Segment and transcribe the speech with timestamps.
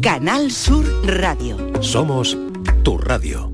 [0.00, 0.84] Canal Sur
[1.20, 1.56] Radio.
[1.80, 2.36] Somos
[2.82, 3.53] tu radio.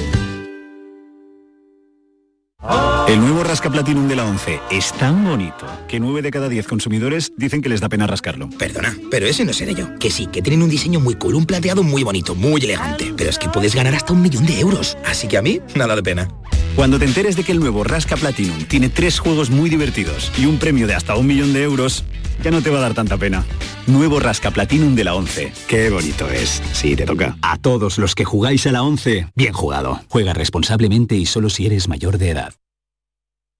[3.11, 6.65] El nuevo Rasca Platinum de la 11 es tan bonito que 9 de cada 10
[6.65, 8.49] consumidores dicen que les da pena rascarlo.
[8.57, 9.99] Perdona, pero ese no seré yo.
[9.99, 13.13] Que sí, que tienen un diseño muy cool, un plateado muy bonito, muy elegante.
[13.17, 14.97] Pero es que puedes ganar hasta un millón de euros.
[15.05, 16.29] Así que a mí, nada de pena.
[16.77, 20.45] Cuando te enteres de que el nuevo Rasca Platinum tiene tres juegos muy divertidos y
[20.45, 22.05] un premio de hasta un millón de euros,
[22.41, 23.43] ya no te va a dar tanta pena.
[23.87, 25.51] Nuevo Rasca Platinum de la 11.
[25.67, 26.63] Qué bonito es.
[26.71, 27.35] Sí, te toca.
[27.41, 29.99] A todos los que jugáis a la 11, bien jugado.
[30.07, 32.53] Juega responsablemente y solo si eres mayor de edad.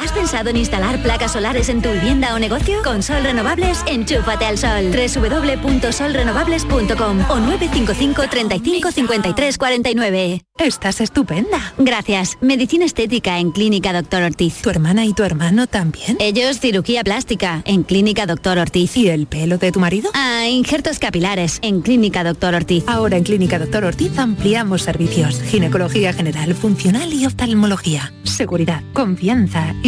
[0.00, 2.80] ¿Has pensado en instalar placas solares en tu vivienda o negocio?
[2.84, 4.92] Con Sol Renovables, enchúfate al sol.
[4.92, 10.44] www.solrenovables.com o 955 35 53 49.
[10.58, 11.72] Estás estupenda.
[11.78, 12.36] Gracias.
[12.40, 14.60] Medicina estética en Clínica Doctor Ortiz.
[14.62, 16.16] ¿Tu hermana y tu hermano también?
[16.20, 18.96] Ellos cirugía plástica en Clínica Doctor Ortiz.
[18.96, 20.10] ¿Y el pelo de tu marido?
[20.14, 22.84] Ah, injertos capilares en Clínica Doctor Ortiz.
[22.86, 25.40] Ahora en Clínica Doctor Ortiz ampliamos servicios.
[25.42, 28.12] Ginecología general, funcional y oftalmología.
[28.24, 29.87] Seguridad, confianza y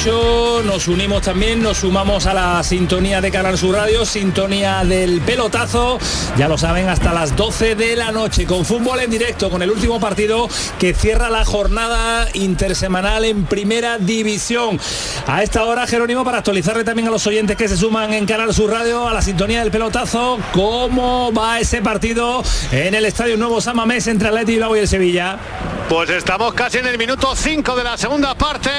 [0.00, 4.82] 8 Radio, nos unimos también, nos sumamos a la sintonía de Canal Sur Radio, sintonía
[4.84, 5.98] del pelotazo,
[6.38, 9.70] ya lo saben, hasta las 12 de la noche, con fútbol en directo, con el
[9.70, 10.48] último partido
[10.78, 14.80] que cierra la jornada intersemanal en primera división.
[15.26, 18.54] A esta hora, Jerónimo, para actualizarle también a los oyentes que se suman en Canal
[18.54, 22.42] Sur Radio a la sintonía del pelotazo, cómo va ese partido
[22.72, 25.38] en el Estadio Nuevo Samamés entre Atleti Bilbao y el Sevilla.
[25.90, 28.70] Pues estamos casi en el minuto 5 de la segunda parte.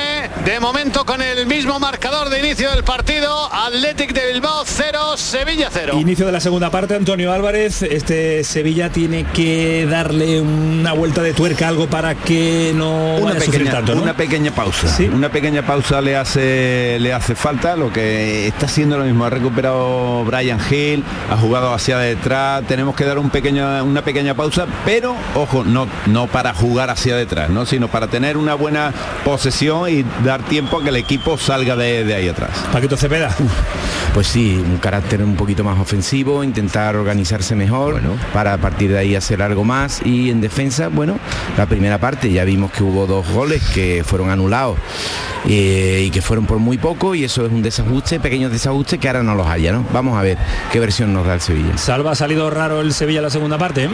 [0.46, 3.52] De momento con el mismo marcador de inicio del partido.
[3.52, 5.98] Athletic de Bilbao 0, Sevilla 0.
[6.00, 7.82] Inicio de la segunda parte, Antonio Álvarez.
[7.82, 13.40] Este Sevilla tiene que darle una vuelta de tuerca, algo para que no una vaya
[13.40, 14.04] a sufrir pequeña, tanto, ¿no?
[14.04, 14.88] una pequeña pausa.
[15.14, 17.76] Una pequeña pausa le hace le hace falta.
[17.76, 19.26] Lo que está haciendo lo mismo.
[19.26, 22.64] Ha recuperado Brian Hill, ha jugado hacia detrás.
[22.70, 27.18] Tenemos que dar un pequeño, una pequeña pausa, pero ojo, no, no para jugar hacia
[27.18, 27.66] detrás, ¿no?
[27.66, 28.94] sino para tener una buena
[29.26, 32.52] posesión y dar tiempo a que el equipo salga de, de ahí atrás.
[32.72, 33.36] Paquito Cepeda.
[34.14, 38.02] Pues sí, un carácter un poquito más ofensivo, intentar organizarse mejor
[38.34, 41.18] para a partir de ahí hacer algo más y en defensa, bueno,
[41.58, 44.78] la primera parte ya vimos que hubo dos goles que fueron anulados
[45.48, 49.08] eh, y que fueron por muy poco y eso es un desajuste, pequeños desajustes que
[49.08, 49.86] ahora no los haya, ¿no?
[49.94, 50.38] Vamos a ver
[50.72, 51.78] qué versión nos da el Sevilla.
[51.78, 53.86] Salva ha salido raro el Sevilla la segunda parte.
[53.86, 53.90] ¿eh?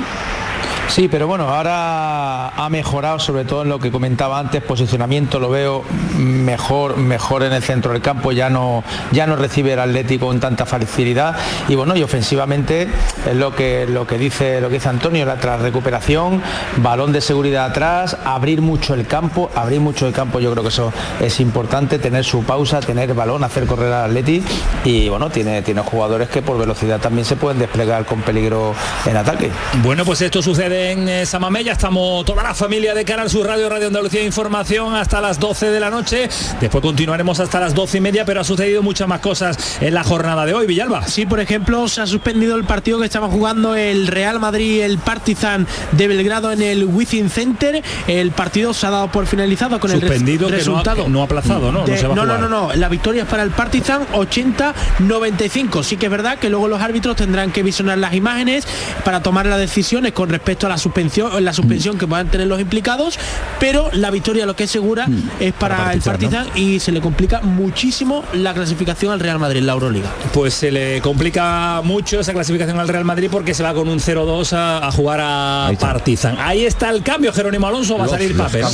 [0.89, 5.49] Sí, pero bueno, ahora ha mejorado sobre todo en lo que comentaba antes, posicionamiento lo
[5.49, 5.83] veo
[6.17, 10.39] mejor, mejor en el centro del campo, ya no, ya no recibe el Atlético con
[10.39, 11.35] tanta facilidad
[11.67, 12.87] y bueno, y ofensivamente
[13.29, 16.41] es lo que lo que dice lo que dice Antonio, la tras recuperación,
[16.77, 20.69] balón de seguridad atrás, abrir mucho el campo, abrir mucho el campo, yo creo que
[20.69, 24.41] eso es importante, tener su pausa, tener balón, hacer correr al Atleti
[24.83, 28.73] y bueno, tiene, tiene jugadores que por velocidad también se pueden desplegar con peligro
[29.05, 29.51] en ataque.
[29.83, 33.47] Bueno, pues esto sucede en eh, Samamé, ya estamos toda la familia de Canal Sur
[33.47, 36.29] Radio, Radio Andalucía Información hasta las 12 de la noche.
[36.61, 40.03] Después continuaremos hasta las 12 y media, pero ha sucedido muchas más cosas en la
[40.03, 41.07] jornada de hoy, Villalba.
[41.07, 44.99] Sí, por ejemplo, se ha suspendido el partido que estaba jugando el Real Madrid, el
[44.99, 47.81] Partizan de Belgrado en el Wizzing Center.
[48.07, 51.09] El partido se ha dado por finalizado con Suspendido, el res- no resultado.
[51.09, 51.79] no ha aplazado, ¿no?
[51.79, 52.49] No de- se va a no, no, jugar.
[52.49, 52.73] no, no.
[52.75, 55.83] La victoria es para el Partizan 80-95.
[55.83, 58.67] Sí que es verdad que luego los árbitros tendrán que visionar las imágenes
[59.03, 62.59] para tomar las decisiones con respecto a la suspensión, la suspensión que puedan tener los
[62.59, 63.19] implicados,
[63.59, 65.07] pero la victoria lo que es segura
[65.39, 69.73] es para, el Partizan y se le complica muchísimo la clasificación al Real Madrid la
[69.73, 70.09] Euroliga.
[70.33, 73.99] Pues se le complica mucho esa clasificación al Real Madrid porque se va con un
[73.99, 76.37] 0-2 a, a jugar a Partizan.
[76.39, 78.65] Ahí está el cambio, Jerónimo Alonso, va a salir papel.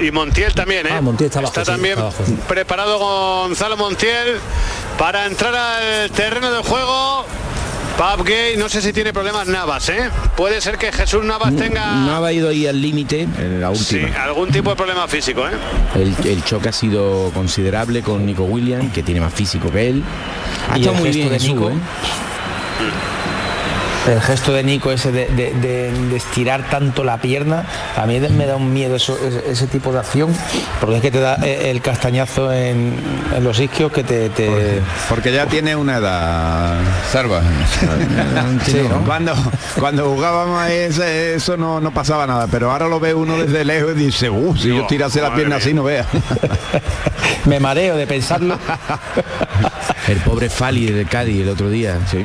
[0.00, 0.90] Y Montiel también, ¿eh?
[0.92, 2.24] Ah, Montiel está abajo, sí, también está abajo.
[2.46, 4.38] preparado Gonzalo Montiel
[4.98, 7.24] para entrar al terreno de juego.
[7.98, 10.08] Pub Gay, no sé si tiene problemas Navas, ¿eh?
[10.36, 13.96] Puede ser que Jesús Navas tenga No ha ido ahí al límite en la sí,
[13.96, 14.22] última.
[14.22, 15.52] algún tipo de problema físico, ¿eh?
[15.96, 20.04] El, el choque ha sido considerable con Nico Williams, que tiene más físico que él.
[20.70, 21.70] Ha Y estado el muy gesto bien de Nico.
[21.70, 21.74] ¿eh?
[24.08, 27.64] El gesto de Nico ese de, de- de- de estirar tanto la pierna,
[27.96, 30.34] a mí me da un miedo eso- ese, ese tipo de acción,
[30.80, 32.94] porque es que te da eh, el castañazo en,
[33.36, 34.30] en los isquios que te...
[34.30, 36.80] te- Porque ya tiene una edad,
[37.12, 37.42] Salva.
[38.64, 39.04] Sí, ¿no?
[39.04, 39.34] Cuando,
[39.78, 43.64] cuando jugábamos a ese, eso no, no pasaba nada, pero ahora lo ve uno desde
[43.64, 46.06] lejos y dice, uh, si yo tirase la pierna así no vea.
[47.44, 48.58] Me mareo de pensarlo.
[50.06, 52.24] El pobre Fali de Cádiz el otro día, sí.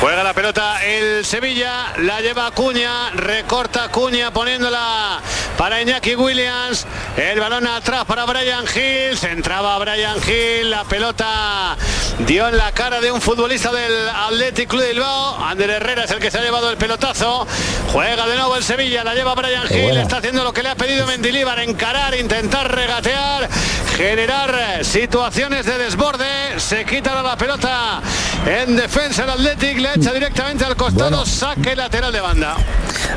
[0.00, 5.20] Juega la pelota el Sevilla, la lleva Cuña, recorta Cuña poniéndola
[5.56, 6.86] para Iñaki Williams,
[7.16, 11.76] el balón atrás para Brian Hill, entraba Brian Hill, la pelota
[12.20, 16.12] dio en la cara de un futbolista del Athletic Club de Bilbao, Ander Herrera es
[16.12, 17.44] el que se ha llevado el pelotazo,
[17.92, 20.76] juega de nuevo el Sevilla, la lleva Brian Hill, está haciendo lo que le ha
[20.76, 23.48] pedido Mendilíbar, encarar, intentar regatear,
[23.96, 28.00] generar situaciones de desborde, se quita la pelota
[28.46, 32.54] en defensa el Athletic, echa directamente al costado, saque lateral de banda.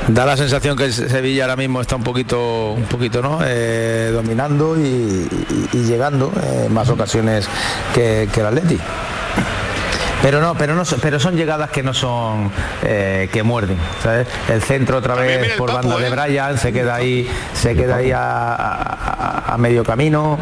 [0.07, 3.39] Da la sensación que el Sevilla ahora mismo está un poquito, un poquito, ¿no?
[3.43, 7.47] Eh, dominando y, y- y llegando eh, en más ocasiones
[7.93, 8.77] que, que el Atleti.
[10.21, 12.51] Pero no, pero no, son- pero son llegadas que no son
[12.83, 14.27] eh, que muerden, ¿sabes?
[14.49, 18.53] El centro otra vez por banda de Brian se queda ahí, se queda ahí a,
[18.53, 20.37] a- a- a medio camino.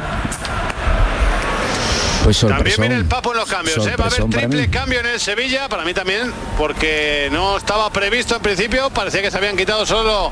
[2.24, 3.96] Pues También viene el Papo en los cambios, ¿eh?
[4.00, 8.36] va a haber triple cambio en el Sevilla, para mí también, porque no estaba previsto
[8.36, 10.32] en principio, parecía que se habían quitado solo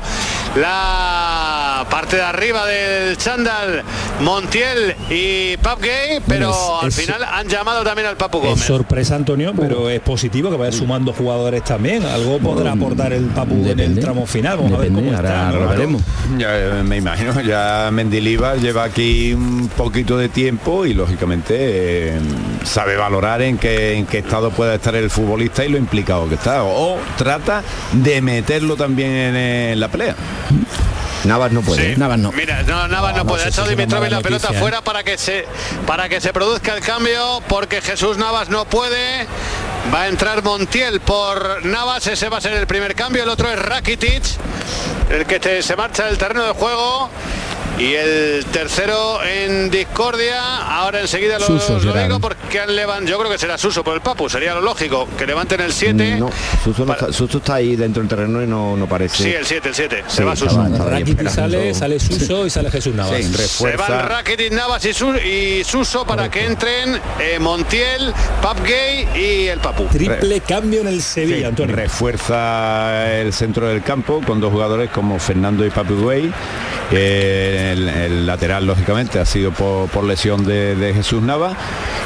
[0.56, 3.82] la parte de arriba del chándal
[4.20, 8.38] Montiel y Pap Gay, pero Bueno, es- al es- final han llamado también al Papu
[8.38, 8.64] Es Gómez.
[8.64, 12.04] sorpresa, Antonio, pero es positivo que vaya sumando jugadores también.
[12.04, 14.56] Algo podrá aportar el Papu en el tramo final.
[14.58, 15.50] Vamos a ver cómo está.
[15.52, 16.38] ¿no?
[16.38, 22.20] Ya, eh, me imagino, ya Mendilibar lleva aquí un poquito de tiempo y lógicamente eh,
[22.64, 26.34] sabe valorar en qué, en qué estado puede estar el futbolista y lo implicado que
[26.36, 26.62] está.
[26.64, 30.14] O, trata de meterlo también en, eh, en la pelea.
[31.24, 31.94] Navas no Sí.
[31.96, 32.30] Navas no.
[32.32, 33.42] Mira, no, Navas no, No, no puede.
[33.42, 34.60] sé Ha si echado es una Dimitrovic mala la pelota noticia, ¿eh?
[34.60, 35.44] fuera para que se
[35.86, 39.26] para que se produzca el cambio, porque Jesús Navas no puede.
[39.92, 43.22] Va a entrar Montiel por Navas, ese va a ser el primer cambio.
[43.24, 44.22] El otro es Rakitic,
[45.10, 47.10] el que te- se marcha del terreno de juego.
[47.78, 53.18] Y el tercero en discordia, ahora enseguida lo, Suso lo digo porque han levantado, yo
[53.20, 56.16] creo que será Suso por el Papu, sería lo lógico, que levanten el 7.
[56.18, 56.28] No,
[56.64, 59.22] Suso, no está, Suso está ahí dentro del terreno y no, no parece.
[59.22, 60.04] Sí, el 7, el 7.
[60.08, 60.88] Sí, se va estaba- Suso.
[60.90, 63.22] Rakitic sale, sale Suso y sale Jesús Navas.
[63.24, 69.06] Se van Rakitic, Navas y, Su- y Suso para que entren eh, Montiel, Pap Gay
[69.14, 69.84] y el Papu.
[69.86, 71.76] Triple cambio en el Sevilla, Sí, Antonio.
[71.76, 76.32] refuerza el centro del campo con dos jugadores como Fernando y Papu Güey.
[76.90, 81.56] Eh, el, lateral lógicamente ha sido por, lesión de, Jesús Nava.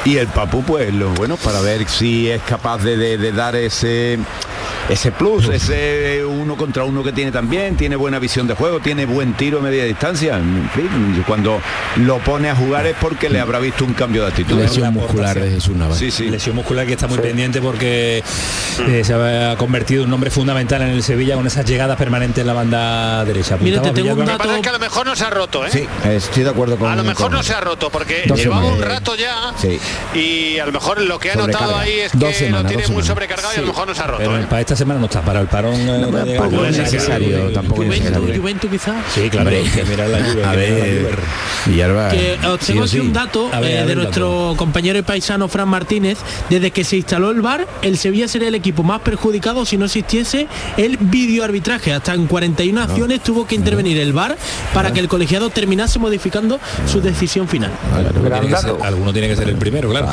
[0.05, 4.19] Y el Papu pues lo bueno para ver si es capaz de dar ese
[4.89, 9.05] ese plus, ese uno contra uno que tiene también, tiene buena visión de juego, tiene
[9.05, 10.37] buen tiro a media distancia.
[10.37, 11.59] En fin, cuando
[11.97, 14.57] lo pone a jugar es porque le habrá visto un cambio de actitud.
[14.59, 15.97] Lesión muscular de Jesús Navas.
[15.97, 16.29] Sí, sí.
[16.29, 17.23] Lesión muscular que está muy Sí.
[17.23, 18.23] pendiente porque
[18.87, 22.41] eh, se ha convertido en un nombre fundamental en el Sevilla con esas llegadas permanentes
[22.41, 23.57] en la banda derecha.
[23.59, 24.19] Mira, te tengo un.
[24.25, 25.69] Lo que a lo mejor no se ha roto, ¿eh?
[25.71, 26.91] Sí, estoy de acuerdo con.
[26.91, 29.79] A lo mejor con- no se ha roto porque llevaba un rato ya Sí.
[30.13, 33.03] y a lo mejor lo que ha notado ahí es que semanas, lo tiene muy
[33.03, 34.17] sobrecargado y a lo mejor no se ha roto.
[34.19, 34.45] Pero ¿eh?
[34.49, 37.87] para esta semana no está, para el parón eh, no tampoco es necesario, tampoco es
[37.89, 38.41] Juventus, necesario.
[38.41, 38.95] Juventus quizás.
[39.13, 40.49] Sí, claro, Hombre, hay que mirar la lluvia.
[40.49, 41.19] A ver,
[41.65, 42.09] Villalba.
[42.09, 42.99] Que os sí tengo aquí sí.
[42.99, 46.17] un dato eh, de nuestro compañero y paisano Fran Martínez.
[46.49, 49.85] Desde que se instaló el VAR, el Sevilla sería el equipo más perjudicado si no
[49.85, 51.93] existiese el videoarbitraje.
[51.93, 54.37] Hasta en 41 acciones tuvo que intervenir el VAR
[54.73, 56.59] para que el colegiado terminase modificando
[56.91, 57.71] su decisión final.
[57.93, 60.07] Alguno tiene, que ser, alguno tiene que ser el primero, claro.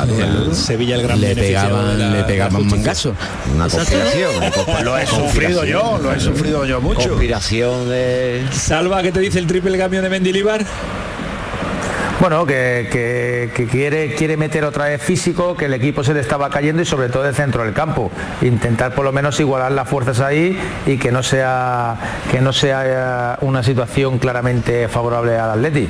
[0.47, 3.13] el Sevilla el gran Le pegaban, de la- le pegaban mangazo.
[3.55, 4.31] Una conspiración.
[4.83, 7.09] Lo he sufrido yo, lo he sufrido yo mucho.
[7.09, 8.45] Conspiración de.
[8.51, 10.65] Salva, ¿qué te dice el triple cambio de Mendilibar?
[12.21, 13.49] Bueno, que,
[14.15, 17.27] quiere meter otra vez físico, que el equipo se le estaba cayendo y sobre todo
[17.27, 18.11] el centro del campo.
[18.43, 21.97] Intentar por lo menos igualar las fuerzas ahí y que no sea,
[22.29, 25.89] que no sea eh, una situación claramente favorable al Atleti.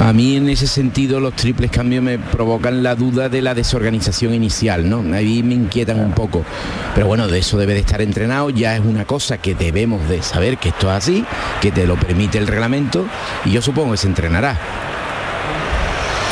[0.00, 4.32] A mí en ese sentido los triples cambios me provocan la duda de la desorganización
[4.32, 5.04] inicial, ¿no?
[5.14, 6.46] Ahí me inquietan un poco.
[6.94, 10.22] Pero bueno, de eso debe de estar entrenado, ya es una cosa que debemos de
[10.22, 11.26] saber que esto es así,
[11.60, 13.04] que te lo permite el reglamento
[13.44, 14.58] y yo supongo que se entrenará.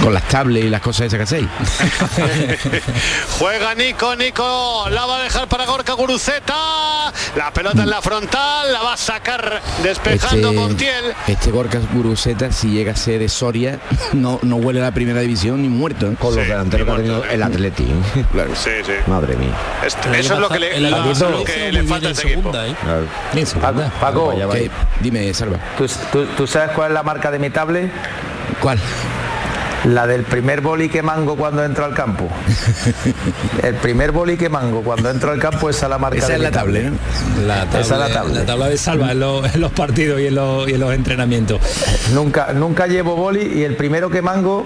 [0.03, 1.49] Con las tablets y las cosas esas que hacéis.
[3.39, 6.55] Juega Nico, Nico la va a dejar para Gorka Guruceta.
[7.37, 11.13] La pelota en la frontal, la va a sacar despejando Montiel.
[11.27, 13.79] este Gorka Guruseta, si llega a ser de Soria,
[14.15, 16.07] no, no huele a la primera división ni muerto.
[16.11, 16.17] ¿eh?
[16.19, 17.87] Con los delanteros que ha tenido el Atleti.
[18.33, 18.51] Claro.
[18.57, 18.93] Sí, sí.
[19.07, 19.53] Madre mía.
[19.85, 22.23] Esto- eso es lo que le, El eso es lo que le falta a este
[22.29, 22.41] equipo.
[22.53, 22.75] segunda, ¿eh?
[22.83, 23.07] Claro.
[23.35, 23.91] Bien, segunda.
[24.01, 24.61] Paco, Vaya, vaya.
[24.61, 24.71] ¿Qué?
[25.01, 25.59] Dime, Salva.
[25.77, 27.91] ¿tú, tú- tú sabes cuál es la marca de mi tablet?
[28.61, 28.79] ¿Cuál?
[29.85, 32.29] La del primer boli que mango cuando entro al campo.
[33.63, 36.35] El primer boli que mango cuando entro al campo esa es la marca Esa de
[36.35, 36.99] es la tablet, ¿no?
[37.47, 38.35] La tabla, Esa es la tabla.
[38.41, 40.93] la tabla de salva en los, en los partidos y en los, y en los
[40.93, 41.61] entrenamientos.
[42.13, 44.65] Nunca, nunca llevo boli y el primero que mango,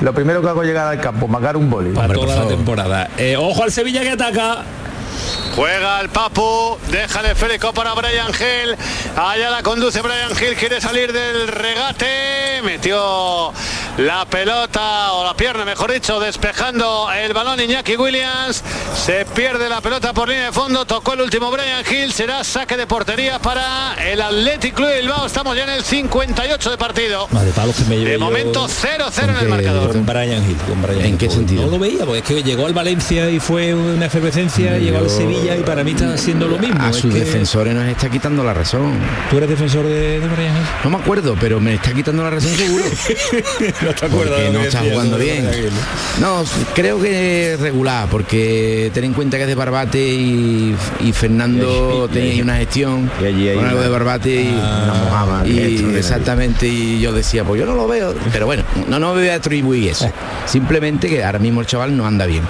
[0.00, 1.90] lo primero que hago es llegar al campo, mangar un boli.
[1.90, 3.10] Para toda la temporada.
[3.18, 4.62] Eh, ojo al Sevilla que ataca.
[5.54, 8.76] Juega el Papu, deja el esférico para Brian Hill.
[9.16, 12.60] Allá la conduce Brian Hill, quiere salir del regate.
[12.64, 13.52] Metió
[13.98, 18.64] la pelota o la pierna, mejor dicho, despejando el balón Iñaki Williams.
[18.96, 20.84] Se pierde la pelota por línea de fondo.
[20.86, 22.12] Tocó el último Brian Hill.
[22.12, 25.26] Será saque de portería para el Athletic Club de Bilbao.
[25.26, 27.28] Estamos ya en el 58 de partido.
[27.54, 29.92] Palos que me De momento 0-0 en el marcador.
[29.92, 30.56] con Brian Hill.
[30.66, 31.18] Con Brian ¿En Hill.
[31.18, 31.62] qué sentido?
[31.66, 35.10] No lo veía, porque es que llegó al Valencia y fue una efervescencia, llegó al
[35.32, 36.82] Sevilla y para mí está haciendo lo mismo.
[36.82, 38.92] A sus que- defensores nos está quitando la razón.
[39.30, 40.52] ¿Tú eres defensor de, de Hill?
[40.84, 42.84] No me acuerdo, pero me está quitando la razón seguro.
[43.82, 45.48] no te acuerdas Porque no está jugando bien.
[46.20, 52.08] No, creo que regular, porque ten en cuenta que es de Barbate y, y Fernando
[52.10, 55.42] Y tenía ahí una gestión y allí con algo de Barbate y, Una mojama.
[55.46, 59.20] y exactamente y yo decía, pues yo no lo veo, pero bueno, no no me
[59.20, 60.10] voy a atribuir eso.
[60.46, 62.42] Simplemente que ahora mismo el chaval no anda bien.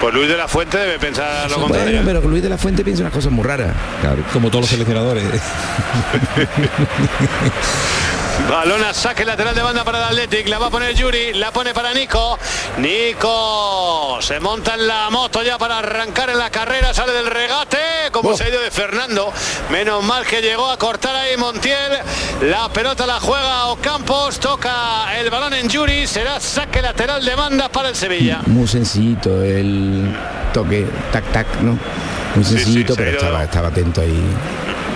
[0.00, 2.02] Pues Luis de la Fuente debe pensar lo contrario.
[2.02, 3.74] Bueno, pero Luis de la Fuente piensa unas cosas muy raras.
[4.32, 5.24] Como todos los seleccionadores.
[8.50, 11.50] Balón a saque lateral de banda para el Athletic, la va a poner Yuri, la
[11.50, 12.38] pone para Nico.
[12.78, 17.78] Nico se monta en la moto ya para arrancar en la carrera, sale del regate,
[18.12, 19.32] como se ha ido de Fernando.
[19.70, 21.98] Menos mal que llegó a cortar ahí Montiel.
[22.42, 27.68] La pelota la juega Ocampos, toca el balón en Yuri, será saque lateral de banda
[27.68, 28.42] para el Sevilla.
[28.46, 30.14] Muy sencillito el
[30.52, 31.76] toque, tac, tac, ¿no?
[32.36, 34.22] Muy sencillito, pero estaba atento ahí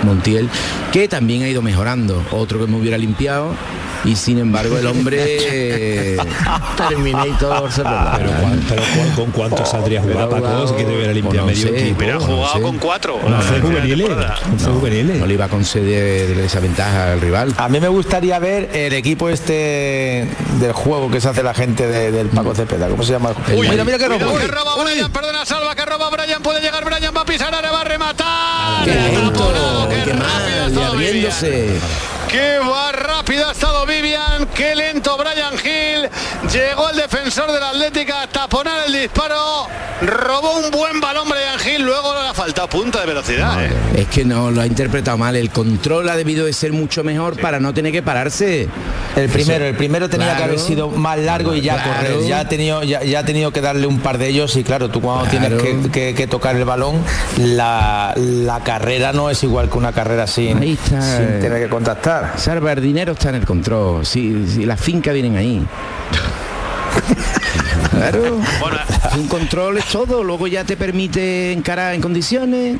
[0.02, 0.48] Montiel,
[0.92, 2.22] que también ha ido mejorando.
[2.30, 3.54] Otro que me hubiera limpiado.
[4.02, 6.16] Y sin embargo el hombre
[6.88, 8.30] Terminator se pero,
[8.66, 8.82] pero
[9.14, 11.96] con cuánto saldría a jugar Paco que debería limpiar medio sé, equipo.
[11.98, 13.20] pero ha jugado con cuatro.
[13.28, 14.08] No, fue juveniles,
[14.56, 15.18] fue juveniles.
[15.18, 17.52] No le iba a conceder esa ventaja al rival.
[17.58, 20.26] A mí me gustaría ver el equipo este
[20.60, 22.88] del juego que se hace la gente de- del Paco Cepeda.
[22.88, 23.32] ¿Cómo se llama?
[23.54, 24.38] Uy, mira, mira que robo.
[24.38, 27.70] que roba Brian, perdona, salva, que roba Brian, puede llegar Brian, va a pisar, ahora
[27.70, 28.86] va a rematar.
[29.90, 31.80] Qué qué mal, y abriéndose.
[32.30, 36.08] Qué va rápido ha estado Vivian, qué lento Brian Hill.
[36.52, 39.66] Llegó el defensor de la Atlética a taponar el disparo.
[40.02, 43.64] Robó un buen balón Brian Hill, luego le ha faltado punta de velocidad.
[43.64, 43.70] ¿eh?
[43.96, 45.34] Es que no lo ha interpretado mal.
[45.34, 48.68] El control ha debido de ser mucho mejor para no tener que pararse.
[49.16, 51.92] El primero, el primero tenía que haber sido más largo y ya Claro.
[51.96, 52.26] correr.
[52.28, 54.88] Ya ha tenido, ya, ya ha tenido que darle un par de ellos y claro,
[54.88, 55.56] tú cuando Claro.
[55.58, 57.02] tienes que, que- que tocar el balón,
[57.38, 62.19] la, la carrera no es igual que una carrera sin tener que contactar.
[62.36, 64.04] Salva, el dinero está en el control.
[64.06, 65.62] Si, si las fincas vienen ahí.
[67.90, 68.38] Claro.
[69.16, 70.22] Un control es todo.
[70.22, 72.78] Luego ya te permite encarar en condiciones.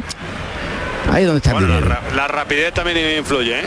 [1.12, 2.00] Ahí es donde está el Bueno, la, dinero.
[2.14, 3.58] la rapidez también influye.
[3.60, 3.64] ¿eh?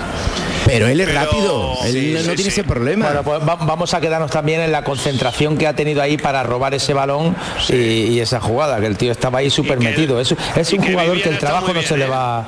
[0.66, 1.74] Pero él es Pero- rápido.
[1.86, 2.48] Él Sí, no, sí, tiene sí.
[2.50, 3.06] ese problema.
[3.08, 6.44] Bueno, pues va- vamos a quedarnos también en la concentración que ha tenido ahí para
[6.44, 7.36] robar ese balón
[7.70, 10.20] y, y esa jugada, que el tío estaba ahí súper metido.
[10.22, 12.46] Es, es un jugador que el trabajo no se le va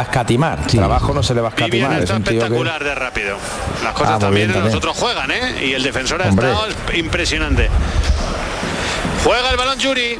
[0.00, 0.66] a escatimar.
[0.66, 1.98] Trabajo no se le va a Vivian escatimar.
[1.98, 2.36] Es está que...
[2.36, 3.36] espectacular de rápido.
[3.82, 4.76] Las cosas Ah, también, bien, los también.
[4.76, 5.66] otros juegan, ¿eh?
[5.66, 6.50] Y el defensor ha Hombre.
[6.50, 7.70] estado impresionante.
[9.24, 10.18] Juega el balón Yuri.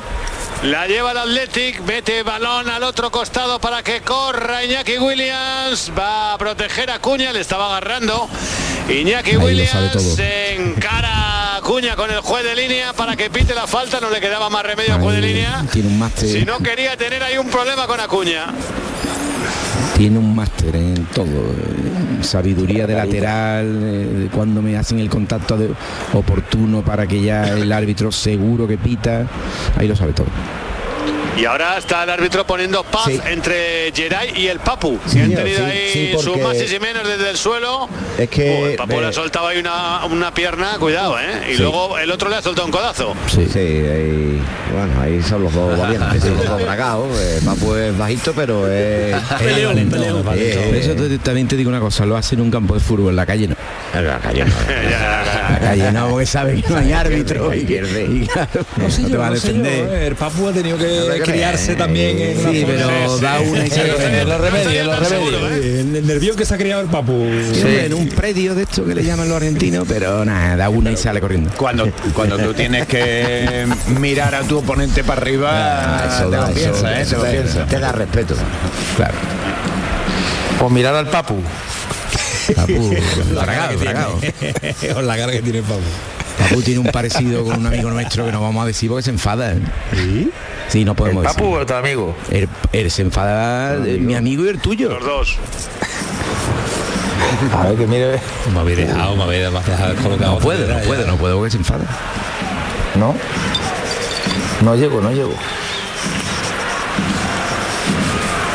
[0.62, 5.92] La lleva el Athletic, mete balón al otro costado para que corra Iñaki Williams.
[5.98, 8.28] Va a proteger a Cuña, le estaba agarrando.
[8.88, 13.54] Iñaki Ahí Williams se encara a Cuña con el juez de línea para que pite
[13.54, 14.00] la falta.
[14.00, 15.64] No le quedaba más remedio al juez de línea.
[15.70, 16.30] Tiene un máster.
[16.30, 18.46] Si no quería tener ahí un problema con Acuña.
[19.96, 21.26] Tiene un máster en todo.
[22.22, 25.70] Sabiduría de lateral, eh, de cuando me hacen el contacto de-
[26.12, 29.26] oportuno para que ya el árbitro seguro que pita.
[29.76, 30.26] Ahí lo sabe todo.
[31.36, 33.20] Y ahora está el árbitro poniendo paz Sí.
[33.26, 34.98] entre Geray y el Papu.
[35.06, 37.88] Sí, que han tenido sí, ahí sí, sus más y menos desde el suelo.
[38.16, 41.50] Es que Oh, el Papu me- le ha soltado ahí una, una pierna, cuidado, ¿eh?
[41.50, 41.62] Y Sí.
[41.62, 43.14] luego el otro le ha soltado un codazo.
[43.28, 44.40] Sí, ahí,
[44.72, 47.18] bueno, ahí son los dos valientes, son los dos bragados.
[47.20, 49.16] Eh, Papu es bajito, pero es...
[49.40, 50.24] Peleón, es- peleón.
[50.36, 52.80] eh, Por eso te- también te digo una cosa, lo hacen en un campo de
[52.80, 53.56] fútbol, en la calle no.
[53.92, 54.54] En la calle no.
[55.54, 59.26] La calle no, porque sabe que no hay árbitro y, y claro, no, te va
[59.26, 59.88] a no sé yo, defender.
[60.02, 60.84] eh, el Papu ha tenido que
[61.18, 64.24] No criarse también en una Sí, pero da una y se corriendo.
[64.24, 65.42] Los remedios, los remedios.
[65.52, 67.12] Eh, El, el nervio que se ha criado el Papu.
[67.24, 70.96] En un predio de esto que le llaman los argentinos, pero nada, da una y
[70.96, 71.50] sale corriendo.
[71.56, 73.66] Cuando, cuando tú tienes que
[74.00, 76.84] mirar a tu oponente para arriba, Ah, eso te da, lo eso- piensas,
[77.24, 77.64] ¿eh?
[77.68, 78.34] Te lo da respeto.
[78.96, 79.14] Claro.
[80.60, 81.36] O mirar al Papu.
[82.54, 82.94] Papu,
[83.34, 83.94] La tiene.
[84.94, 85.80] Con la cara que tiene el Papu.
[86.38, 89.10] Papu tiene un parecido con un amigo nuestro que no vamos a decir porque se
[89.10, 89.52] enfada.
[89.52, 90.28] ¿eh?
[90.68, 90.84] ¿Sí?
[90.84, 91.58] no podemos ¿El Papu decir.
[91.62, 92.16] o tu amigo?
[92.30, 94.88] Él, él se enfada, eh, mi amigo y el tuyo.
[94.90, 95.38] Los dos.
[97.56, 98.20] A ver que mire.
[98.52, 100.32] Me habéis dejado, me habéis dejado colocado.
[100.34, 101.84] No puede, no puede, no puede porque se enfada.
[102.96, 103.14] No.
[104.62, 105.34] No llego, no llego.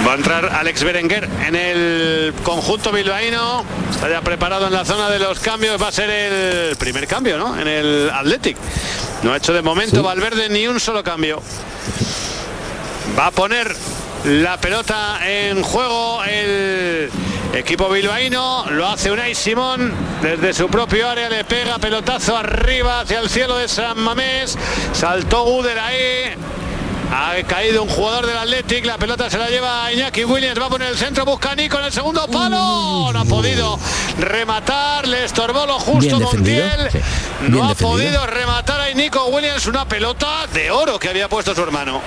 [0.10, 3.63] Va a entrar Alex Berenguer en el conjunto bilbaíno.
[3.91, 5.80] Está ya preparado en la zona de los cambios.
[5.80, 7.60] Va a ser el primer cambio, ¿no?
[7.60, 8.58] En el Athletic.
[9.22, 11.43] No ha hecho de momento Valverde ni un solo cambio.
[13.15, 13.72] Va a poner
[14.26, 17.12] la pelota en juego el
[17.54, 18.65] equipo bilbaíno.
[18.72, 19.93] Lo hace Unai Simón
[20.24, 21.30] desde su propio área.
[21.30, 24.58] Le pega pelotazo arriba hacia el cielo de San Mamés.
[24.91, 26.36] Saltó Uder ahí.
[27.12, 30.69] Ha caído un jugador del Athletic, la pelota se la lleva Iñaki Williams, va a
[30.69, 33.80] poner el centro, busca Nico en el segundo palo, no ha podido
[34.19, 37.00] rematar, le estorbó lo justo Montiel, sí.
[37.48, 37.76] no ha defendido.
[37.76, 42.02] podido rematar a Nico Williams una pelota de oro que había puesto su hermano.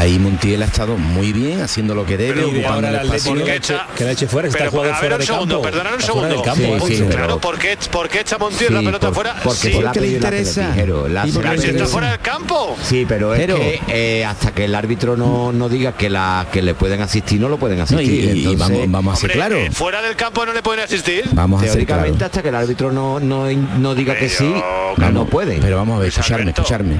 [0.00, 3.06] Ahí Montiel ha estado muy bien, haciendo lo que debe, Pero, y ocupando ahora el
[3.14, 3.44] espacio.
[3.44, 5.62] que eche- que la eche fuera, está Pero, jugando fuera un de segundo, campo.
[5.64, 6.28] perdonad un Está segundo.
[6.28, 6.70] del campo, Sí, sí,
[7.02, 7.06] Montiel.
[7.18, 9.34] Claro, ¿por qué, por qué echa Montiel la pelota por- fuera?
[9.44, 9.68] porque Sí.
[9.68, 10.60] por la ¿Qué le interesa?
[10.62, 12.76] Pelotijero, la ¿Y por qué la le Si está fuera del campo.
[12.82, 16.46] Sí, pero es Pero- que eh, hasta que el árbitro no, no diga que la
[16.50, 18.24] que le pueden asistir, no lo pueden No, y, asistir.
[18.36, 19.56] y Entonces, vamos, vamos a ser claro.
[19.58, 21.24] eh, fuera del campo no le pueden asistir.
[21.32, 22.24] Vamos a teóricamente claro.
[22.26, 24.50] hasta que el árbitro no, no, no diga que sí,
[24.96, 25.58] no, no puede.
[25.60, 26.94] Pero vamos a ver, escucharme, escucharme.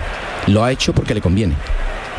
[0.49, 1.55] Lo ha hecho porque le conviene.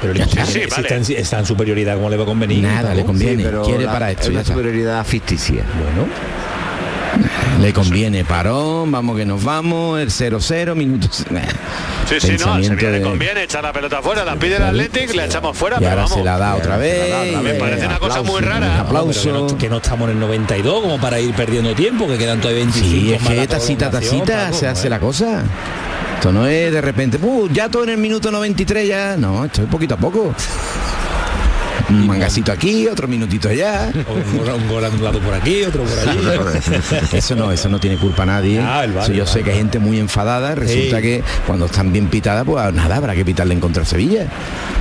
[0.01, 0.45] Pero está.
[0.45, 2.63] si está, en, está en superioridad, ¿cómo le va a convenir?
[2.63, 3.37] Nada, le conviene.
[3.37, 4.23] Sí, pero Quiere la- para esto.
[4.23, 5.63] Es una superioridad ficticia.
[5.77, 6.07] Bueno.
[7.61, 11.25] Le conviene parón, vamos que nos vamos, el 0-0, minutos.
[12.09, 14.63] Sí, sí, no, al Sevilla le de- conviene echar la pelota fuera, la pide el.
[14.63, 16.17] Athletic, la echamos fuera, Y pero ahora vamos.
[16.17, 17.37] se la da otra vez.
[17.41, 18.81] Me parece eh, una cosa muy rara.
[18.81, 19.21] Aplauso.
[19.23, 22.41] Que, no, que no estamos en el 92 como para ir perdiendo tiempo, que quedan
[22.41, 24.89] todavía 25 Sí, es que tacita, tacita, se hace ¿eh?
[24.89, 25.43] la cosa.
[26.21, 29.17] Esto no es de repente, "Uh, ya todo en el minuto 93 ya.
[29.17, 30.35] No, esto es poquito a poco.
[31.89, 33.91] Un mangacito aquí, otro minutito allá.
[33.91, 36.19] Un gol, anulado por aquí, otro por allí.
[37.17, 38.59] Eso no, eso no tiene culpa nadie.
[38.61, 40.53] Ah, yo sé que hay gente muy enfadada.
[40.53, 41.01] Resulta Sí.
[41.01, 44.27] que cuando están bien pitadas, pues nada, habrá que pitarle en contra Sevilla.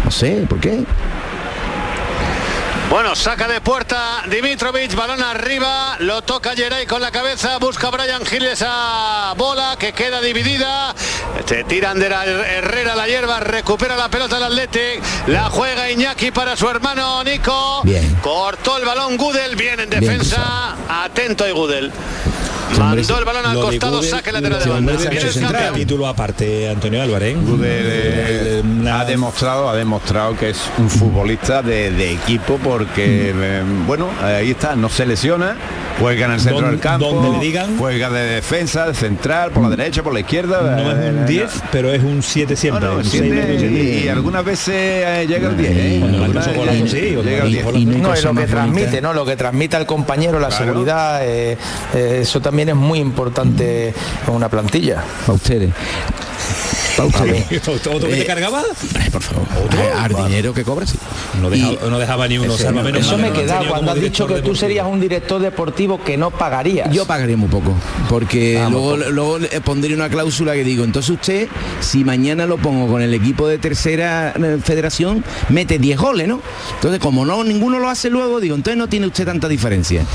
[0.04, 0.84] No sé, ¿por qué?
[2.90, 8.26] Bueno, saca de puerta Dimitrovic, balón arriba, lo toca Geray con la cabeza, busca Brian
[8.26, 10.92] Gil esa bola que queda dividida,
[11.46, 16.32] se tiran de la Herrera la hierba, recupera la pelota el Athletic, la juega Iñaki
[16.32, 18.16] para su hermano Nico, Bien.
[18.16, 21.92] cortó el balón Gudel, bien en Bien defensa, atento y Gudel.
[22.78, 24.92] Mandó el balón al costado, saque lateral de banda.
[24.96, 27.34] Viene capítulo aparte, Antonio Álvarez.
[27.36, 27.38] ¿eh?
[27.40, 33.62] Gudel, eh, ha demostrado ha demostrado que es un futbolista de, de equipo porque eh,
[33.86, 35.56] bueno ahí está no se lesiona
[35.98, 37.76] juega en el centro del campo donde le digan.
[37.78, 41.50] juega de defensa de central por la derecha por la izquierda No es un 10,
[41.72, 42.80] pero es un 7 siempre.
[42.84, 44.00] No, no, un siete, siete.
[44.04, 45.96] y algunas veces eh, llega el 10 ¿eh?
[46.00, 48.08] Cuando Algunas marca un golazo, veces sí, cuando llega el marca un 10 golazo.
[48.08, 49.00] No, y lo que transmite.
[49.02, 49.12] ¿no?
[49.12, 50.64] Lo que transmite al compañero, la Claro.
[50.64, 53.88] seguridad, eso también es muy importante
[54.26, 55.02] en una plantilla.
[55.26, 55.70] Para ustedes.
[57.00, 58.62] ¿Otro que te Eh, cargaba?
[59.00, 59.46] Ay, por favor.
[59.98, 60.98] Al dinero que cobra, sí.
[61.40, 64.00] No dejaba, no dejaba ni uno, Ese menos Eso mal, me no queda cuando has
[64.00, 66.90] dicho que tú serías un director deportivo que no pagarías.
[66.92, 67.72] Yo pagaría muy poco,
[68.10, 69.10] porque Ah, luego, poco.
[69.10, 71.48] luego le pondría una cláusula que digo, entonces usted,
[71.80, 76.40] si mañana lo pongo con el equipo de tercera eh, federación, mete 10 goles, ¿no?
[76.74, 80.04] Entonces, como no ninguno lo hace luego, digo, entonces no tiene usted tanta diferencia.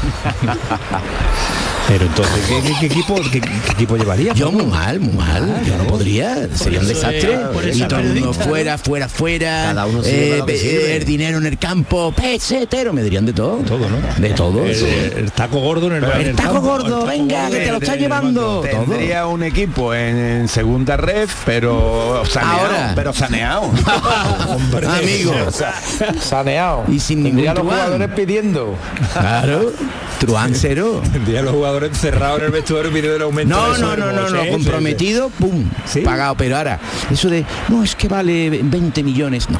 [1.87, 4.33] Pero entonces, ¿qué, qué- qué equipo, qué, qué equipo llevaría?
[4.33, 7.37] Yo muy mal, muy mal, yo no podría, sería un desastre.
[7.63, 10.95] y eso todo el mundo fuera, fuera, fuera, Cada uno sirve eh, que eh, sirve.
[10.97, 13.57] el dinero en el campo, pesetero, me dirían de todo.
[13.57, 13.97] Todo, ¿no?
[14.17, 14.65] De todo.
[14.65, 14.85] El, sí.
[15.15, 17.71] el taco gordo en el, en El taco campo, gordo, el taco venga, que te
[17.71, 18.41] lo está el llevando.
[18.41, 18.61] Todo.
[18.63, 22.91] Tendría un equipo en, en segunda red, pero saneado, Ahora.
[22.95, 23.61] pero saneado.
[24.49, 25.33] Hombre, Amigo.
[26.19, 26.83] Saneado.
[26.87, 28.75] Y sin ningún los jugadores pidiendo.
[29.13, 29.71] Claro,
[30.19, 31.01] Truán cero.
[31.13, 33.55] Tendría a los jugadores encerrados en el vestuario pidiendo el aumento.
[33.55, 36.01] No, de no, no, no, no, sí, comprometido, pum, Sí.
[36.01, 36.35] pagado.
[36.35, 36.79] Pero ahora,
[37.11, 39.59] eso de, no, es que vale 20 millones, no.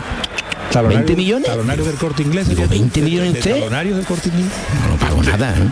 [0.72, 1.48] Talonario- 20 millones.
[1.48, 2.50] Talonario del corte inglés.
[2.50, 3.54] Digo, sería- 20 de- millones de usted.
[3.60, 4.48] Talonario del corte inglés.
[4.84, 5.56] No, no pago nada.
[5.58, 5.70] ¿eh?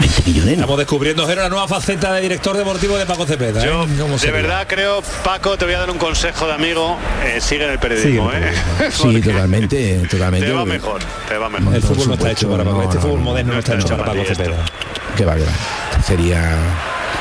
[0.00, 0.52] 20 millones, no.
[0.62, 3.62] Estamos descubriendo Jero, la nueva faceta de director deportivo de Paco Cepeda.
[3.62, 3.66] ¿eh?
[3.66, 7.40] Yo ¿Cómo de verdad creo, Paco, te voy a dar un consejo de amigo, eh,
[7.40, 8.90] sigue en el periodismo, Sigue en el ¿eh?
[8.90, 10.46] Sí, totalmente, totalmente.
[10.46, 11.74] Te va mejor, te va mejor.
[11.74, 12.76] El fútbol no está hecho supuesto, para Paco.
[12.76, 13.24] no, Este no, fútbol no.
[13.24, 14.56] moderno no está hecho para Paco Cepeda.
[15.16, 16.02] Qué va, qué va.
[16.02, 16.56] Sería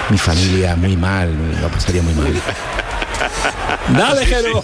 [0.10, 1.32] mi familia muy mal,
[1.62, 2.34] lo pasaría muy mal.
[3.90, 4.64] Dale, Jero.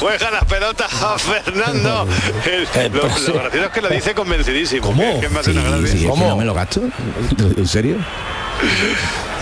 [0.00, 2.06] Juega las pelotas a Fernando.
[2.44, 4.86] El- lo, lo gracioso es que lo dice convencidísimo.
[4.86, 5.02] ¿Cómo?
[5.14, 6.28] que- que me hace Sí, una sí, ¿Cómo?
[6.28, 6.80] no me lo gasto.
[7.56, 7.96] ¿En serio?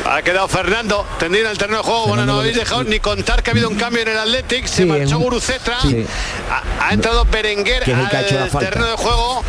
[0.08, 2.06] Ha quedado Fernando tendido en el terreno de juego.
[2.08, 4.66] Bueno, no habéis dejado ni contar que ha habido un cambio en el Athletic.
[4.66, 5.78] Se Sí, marchó Gurucetra.
[5.82, 6.04] sí.
[6.50, 9.44] Ha, ha entrado Berenguer al terreno de juego.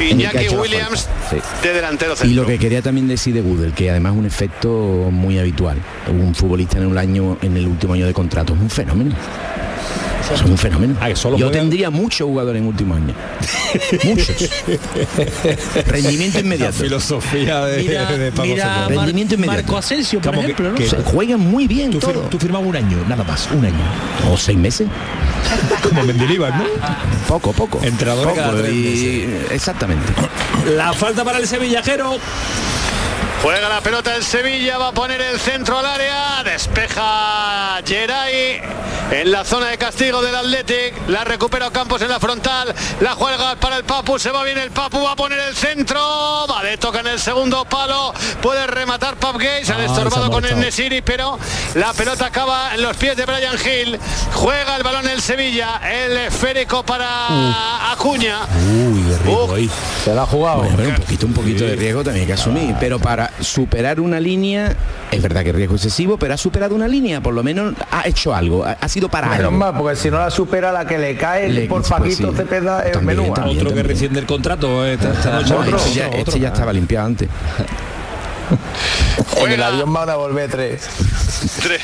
[0.00, 4.18] Iñaki Williams de delantero Y lo que quería también decir de Gudel, que además es
[4.18, 4.68] un efecto
[5.10, 5.78] muy habitual.
[6.08, 9.14] Un futbolista en un año, en el último año de contrato, es un fenómeno.
[10.34, 10.94] Es un fenómeno.
[11.00, 13.14] Ah, solo Yo juega- tendría muchos jugadores en último año.
[14.04, 14.26] Muchos.
[15.86, 16.72] Rendimiento La inmediato.
[16.74, 19.62] filosofía de, Mira, de Paco mira Rendimiento inmediato.
[19.62, 20.74] Marco Asensio, por Como que- ejemplo, ¿no?
[20.76, 22.20] que- Se juegan muy bien Tú, todo.
[22.22, 23.74] tú firmabas un año, nada más, un año.
[24.30, 24.86] O seis meses.
[25.82, 26.64] Como Mendilibar, ¿no?
[27.26, 27.80] Poco, poco.
[27.82, 30.12] Entrenador Poco, cada y- Exactamente.
[30.76, 32.18] La falta para el sevillajero.
[33.42, 38.60] Juega la pelota el Sevilla, va a poner el centro al área, despeja Geray
[39.10, 43.56] en la zona de castigo del Athletic, la recupera Campos en la frontal, la juega
[43.56, 47.00] para el Papu, se va bien el Papu, va a poner el centro, vale, toca
[47.00, 50.58] en el segundo palo, puede rematar Pap Gay, se ha Ah, ha con el.
[50.58, 51.38] Nesiri, pero
[51.74, 53.98] la pelota acaba en los pies de Brian Hill,
[54.34, 58.40] juega el balón el Sevilla, el esférico para Acuña.
[58.70, 59.70] Uy, qué rico ahí.
[60.04, 60.58] Se la ha jugado.
[60.58, 62.74] Bueno, pero un poquito, un poquito de riesgo también hay que asumir.
[62.80, 64.74] Pero para superar una línea,
[65.10, 68.34] es verdad que riesgo excesivo, pero ha superado una línea, por lo menos ha hecho
[68.34, 69.58] algo, ha, ha sido para Menos algo.
[69.58, 72.36] mal, porque si no la supera la que le cae Le- por pues Paquito sí.
[72.36, 73.34] Cepeda es También, menúa.
[73.34, 73.58] también.
[73.58, 75.50] Otro que rescinde el contrato esta, esta noche.
[75.54, 77.28] No, Otro, ya, otro, este ya estaba limpiado antes.
[79.38, 80.82] En el avión van a volver tres.
[81.62, 81.82] Tres.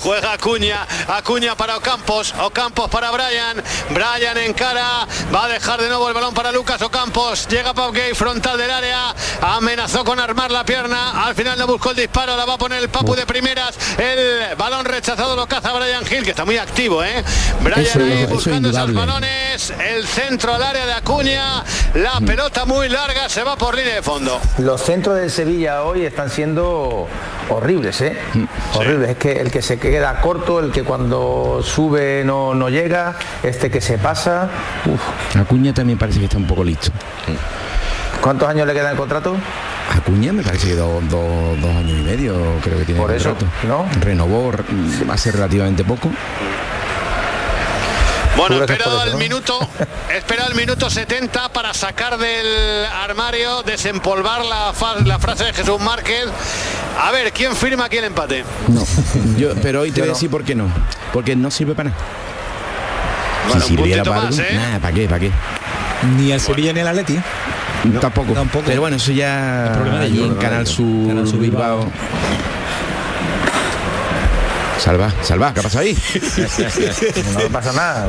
[0.00, 5.88] Juega Acuña, Acuña para Ocampos, Ocampos para Brian, Brian en cara, va a dejar de
[5.88, 10.50] nuevo el balón para Lucas Ocampos, llega Pau Gay, frontal del área, amenazó con armar
[10.50, 13.26] la pierna, al final no buscó el disparo, la va a poner el Papu de
[13.26, 17.22] primeras, el balón rechazado lo caza Brian Hill, que está muy activo, ¿eh?
[17.62, 21.62] Brian Eso- ahí eso buscando esos balones, el centro al área de Acuña,
[21.94, 24.40] la pelota muy larga, se va por línea de fondo.
[24.58, 27.08] Los centros del Sevilla hoy están siendo
[27.48, 28.16] horribles, ¿eh?
[28.74, 29.10] Horribles.
[29.10, 33.70] Es que el que se queda corto, el que cuando sube no, no llega, este
[33.70, 34.48] que se pasa.
[34.86, 35.36] Uf.
[35.36, 36.90] Acuña también parece que está un poco listo.
[38.20, 39.34] ¿Cuántos años le queda el contrato?
[39.96, 43.16] Acuña me parece que dos, dos- dos años y medio creo que tiene Por el
[43.16, 43.66] eso, contrato.
[43.66, 43.86] ¿no?
[44.00, 44.64] Renovó re-
[45.10, 46.10] hace relativamente poco.
[48.36, 49.18] Bueno, Seguro que es esperado por eso, el ¿no?
[49.18, 49.68] minuto,
[50.14, 54.72] espera el minuto 70 para sacar del armario, desempolvar la,
[55.04, 56.26] la frase de Jesús Márquez.
[57.02, 58.44] A ver, ¿quién firma aquí el empate?
[58.68, 58.82] No,
[59.36, 60.14] yo, pero hoy te Yo voy a no.
[60.14, 60.68] decir por qué no.
[61.12, 62.02] Porque no sirve para nada.
[63.48, 64.54] Bueno, si sirviera para más, algo, ¿eh?
[64.54, 65.06] nada, ¿para qué?
[65.06, 65.30] ¿Para qué?
[66.16, 67.14] Ni el Sevilla ni el Atleti.
[67.16, 67.22] ¿eh?
[68.00, 68.32] tampoco.
[68.32, 68.64] tampoco.
[68.66, 70.40] Pero bueno, eso ya problema de allí ellos, en ¿no?
[70.40, 71.78] Canal Sur, Canal Sur Bilbao.
[71.78, 71.92] Bilbao.
[74.82, 75.94] Salva, salva, ¿qué ha pasado ahí?
[77.34, 78.08] No pasa nada.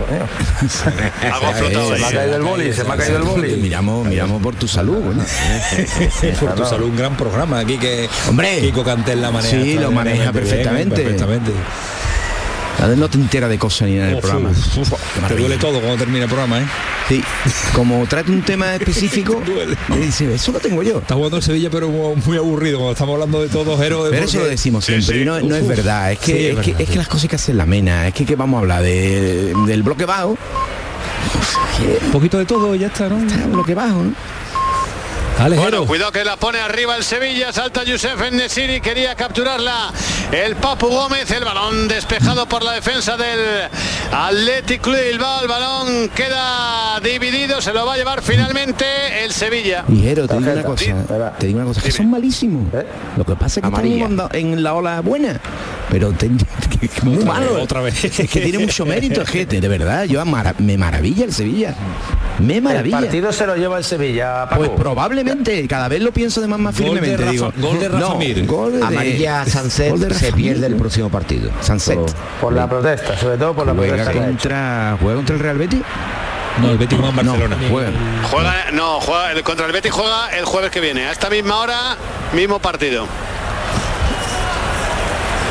[1.31, 3.55] ha flotado Se me ha caído el boli, se me ha caído el boli.
[3.57, 5.01] Miramos, miramos por tu salud.
[5.03, 5.23] coño.
[6.39, 8.59] Por tu salud, un gran programa aquí que Hombre.
[8.61, 9.61] Kiko Cantel la maneja.
[9.61, 11.01] Sí, lo maneja perfectamente.
[11.01, 11.51] perfectamente.
[12.81, 14.49] A ver, no te entera de cosas ni nada del Uf, programa.
[14.49, 16.65] uf, uf, Qué te duele todo cuando termina el programa, ¿eh?
[17.07, 17.23] Sí,
[17.73, 19.77] como trata un tema específico, Duele.
[19.89, 20.97] me dice, eso lo tengo yo.
[20.97, 24.11] Está jugando el Sevilla, pero muy, aburrido cuando estamos hablando de todos héroes.
[24.11, 26.47] Pero eso lo decimos siempre, y no, no es verdad, es que, sí, es, es
[26.47, 28.61] que, verdad, es que las cosas que hacer la mena, es que, que vamos a
[28.61, 30.35] hablar de, del bloque bajo,
[32.05, 33.17] Un poquito de todo, ya está, ¿no?
[33.49, 34.05] bloque bajo,
[35.55, 39.91] Bueno, cuidado que la pone arriba el Sevilla, salta Yusef en Nesiri, quería capturarla
[40.31, 43.69] el Papu Gómez, el balón despejado por la defensa del
[44.11, 48.85] Athletic Club de Bilbao, el balón queda dividido, se lo va a llevar finalmente
[49.23, 49.85] el Sevilla.
[49.87, 52.73] Ligero, te digo una cosa, te digo una cosa, que son malísimos.
[52.73, 52.85] ¿Eh?
[53.15, 54.07] Lo que pasa es que Amarilla.
[54.07, 55.39] están en, la ola buena,
[55.89, 56.29] pero te-
[56.81, 57.53] que- que muy Otra malo.
[57.55, 58.03] vez, otra vez.
[58.03, 61.73] Es que tiene mucho mérito, que de verdad, yo mara- me maravilla el Sevilla.
[62.39, 62.99] Me El maravilla.
[62.99, 64.57] partido se lo lleva el Sevilla, Paco.
[64.63, 67.53] Pues probablemente, cada vez lo pienso de más, más Gol de firmemente, Rafa- digo.
[67.69, 68.45] gol de Rafa No, Mir.
[68.45, 70.71] gol de- Amarilla Sunset gol de se pierde Mir.
[70.71, 71.49] el próximo partido.
[71.61, 71.95] Sunset.
[71.95, 72.05] Solo-
[72.41, 74.00] por la protesta, sobre todo por la Juega protesta.
[74.09, 74.19] Hecho.
[74.19, 75.81] contra, juega contra el Real Betis.
[76.61, 77.55] No, el Betis juega en Barcelona.
[77.59, 77.91] No, juega.
[78.29, 81.57] Juega, no, juega el, contra el Betis juega el jueves que viene, a esta misma
[81.57, 81.95] hora,
[82.33, 83.07] mismo partido.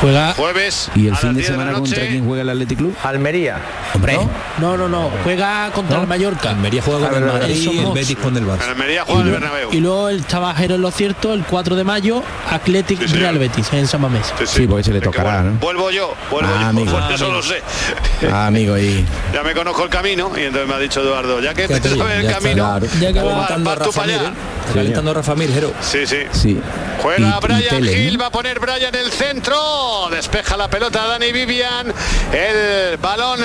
[0.01, 0.33] Juega.
[0.35, 0.91] Jueves.
[0.95, 1.81] ¿Y el fin de 10 la semana noche.
[1.95, 2.97] contra quién juega el Athletic Club?
[3.03, 3.61] Almería.
[3.95, 4.19] Hombre,
[4.59, 5.11] No, no, no.
[5.25, 6.51] Juega contra el Mallorca.
[6.51, 7.93] Almería juega con el Madrid y el.
[7.93, 8.69] Betis con el En Barça.
[8.69, 9.69] Almería juega en el Bernabéu.
[9.73, 13.15] Y luego el Tabajero en lo cierto, el 4 de mayo, Athletic Sí.
[13.17, 14.33] Real Betis en San Mamés.
[14.39, 15.59] Sí, Sí, porque se le tocará, vuelvo, ¿no?
[15.61, 16.97] Vuelvo yo, vuelvo Ah, yo, amigo.
[16.97, 17.37] Ah, eso amigo.
[17.39, 17.63] lo sé.
[18.33, 21.53] ah, amigo, y Ya me conozco el camino y entonces me ha dicho Eduardo, ya
[21.55, 22.81] que te sabes el camino.
[23.01, 24.29] Ya que pues va tú para allá.
[24.29, 24.33] ¿eh?
[24.61, 25.73] Está calentando a Rafa Mir, Jero.
[25.81, 26.19] Sí, sí.
[26.33, 26.61] sí.
[27.03, 27.85] Juega Y- y Brian.
[27.85, 29.57] Hill, va a poner Brian el centro,
[30.11, 31.93] despeja la pelota Dani Vivian,
[32.33, 33.41] el balón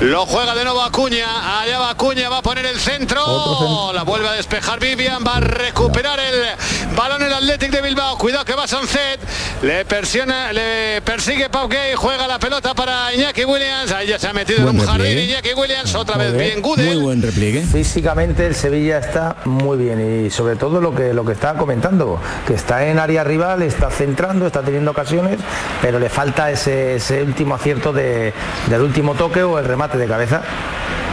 [0.00, 4.28] lo juega de nuevo Acuña, allá va Acuña, va a poner el centro, la vuelve
[4.28, 8.68] a despejar Vivian, va a recuperar el balón el Athletic de Bilbao, cuidado que va
[8.68, 9.18] Sunset,
[9.62, 14.28] le persiona, le persigue Pau Gay, juega la pelota para Iñaki Williams, ahí ya se
[14.28, 15.32] ha metido Buen en un jardín repliegue.
[15.32, 16.46] Iñaki Williams, otra Muy vez bien.
[16.46, 16.86] bien Gudel.
[16.86, 17.62] Muy buen repliegue.
[17.62, 22.20] Físicamente el Sevilla está muy bien y sobre todo lo que lo que estaba comentando,
[22.46, 25.38] que está en área rival, está centrando, está teniendo ocasiones,
[25.82, 28.32] pero le falta ese, ese último acierto de-
[28.68, 30.42] del último toque o el remate de cabeza.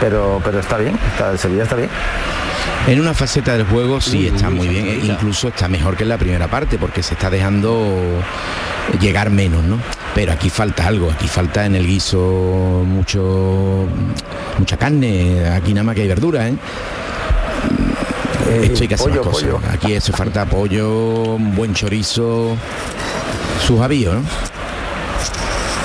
[0.00, 1.88] Pero, pero está bien, está, el Sevilla está bien.
[2.86, 6.08] En una faceta del juego sí está muy bien, e incluso está mejor que en
[6.10, 8.20] la primera parte porque se está dejando
[9.00, 9.78] llegar menos, ¿no?
[10.14, 12.18] Pero aquí falta algo, aquí falta en el guiso
[12.86, 13.86] mucho
[14.58, 16.54] mucha carne, aquí nada más que hay verdura, ¿eh?
[18.50, 19.48] Eh, Esto hay que hacer pollo, más cosas.
[19.50, 19.60] pollo.
[19.72, 20.88] Aquí hace falta pollo,
[21.34, 22.56] un buen chorizo,
[23.66, 24.22] sus avíos, ¿no?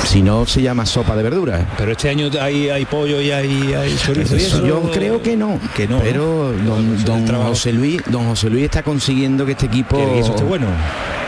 [0.05, 1.61] Si no, se llama sopa de verduras.
[1.77, 4.65] Pero este año hay, hay pollo y hay, hay chorizo y eso.
[4.65, 8.81] Yo creo que no, Que no, pero don, don José Luis, don José Luis está
[8.81, 10.65] consiguiendo que este equipo Que esté bueno.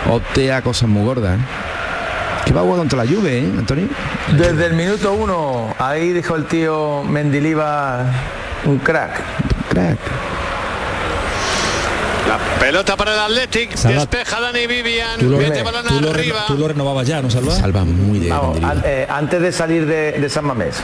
[0.10, 1.38] opte a cosas muy gordas.
[1.38, 1.44] ¿eh?
[2.46, 3.88] Que va contra la lluvia, ¿eh, Antonio?
[4.36, 8.06] Desde el minuto uno, ahí dijo el tío Mendiliva,
[8.66, 9.22] un crack.
[9.70, 10.00] Crack.
[12.32, 16.00] La pelota para el Athletic, Salva- despeja Dani Vivian, Tú lo, mete balón tú lo
[16.00, 16.44] reno- arriba.
[16.48, 17.54] tú lo renovabas ya, ¿no, Salva?
[17.56, 18.34] Salva muy de
[18.86, 20.78] eh, antes de salir de, de San Mamés.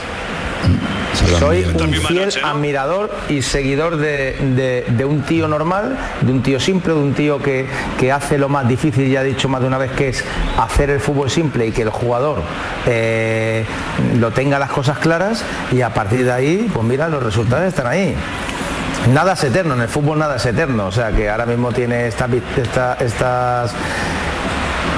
[1.38, 6.60] Soy un fiel admirador y seguidor de, de- de un tío normal, de un tío
[6.60, 7.66] simple, de un tío que,
[7.98, 10.22] que hace lo más difícil, ya he dicho más de una vez, que es
[10.58, 12.42] hacer el fútbol simple y que el jugador
[12.86, 13.64] eh,
[14.18, 17.86] lo tenga las cosas claras y a partir de ahí, pues mira, los resultados están
[17.86, 18.14] ahí.
[19.12, 22.08] Nada es eterno, en el fútbol nada es eterno, o sea que ahora mismo tiene
[22.08, 22.28] estas,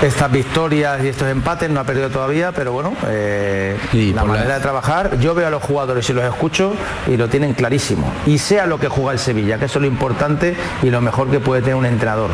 [0.02, 4.54] estas victorias y estos empates no ha perdido todavía, pero bueno, eh, Sí, la manera
[4.54, 6.72] de trabajar, yo veo a los jugadores y los escucho
[7.06, 8.10] y lo tienen clarísimo.
[8.26, 11.30] Y sea lo que juega el Sevilla, que eso es lo importante y lo mejor
[11.30, 12.30] que puede tener un entrenador,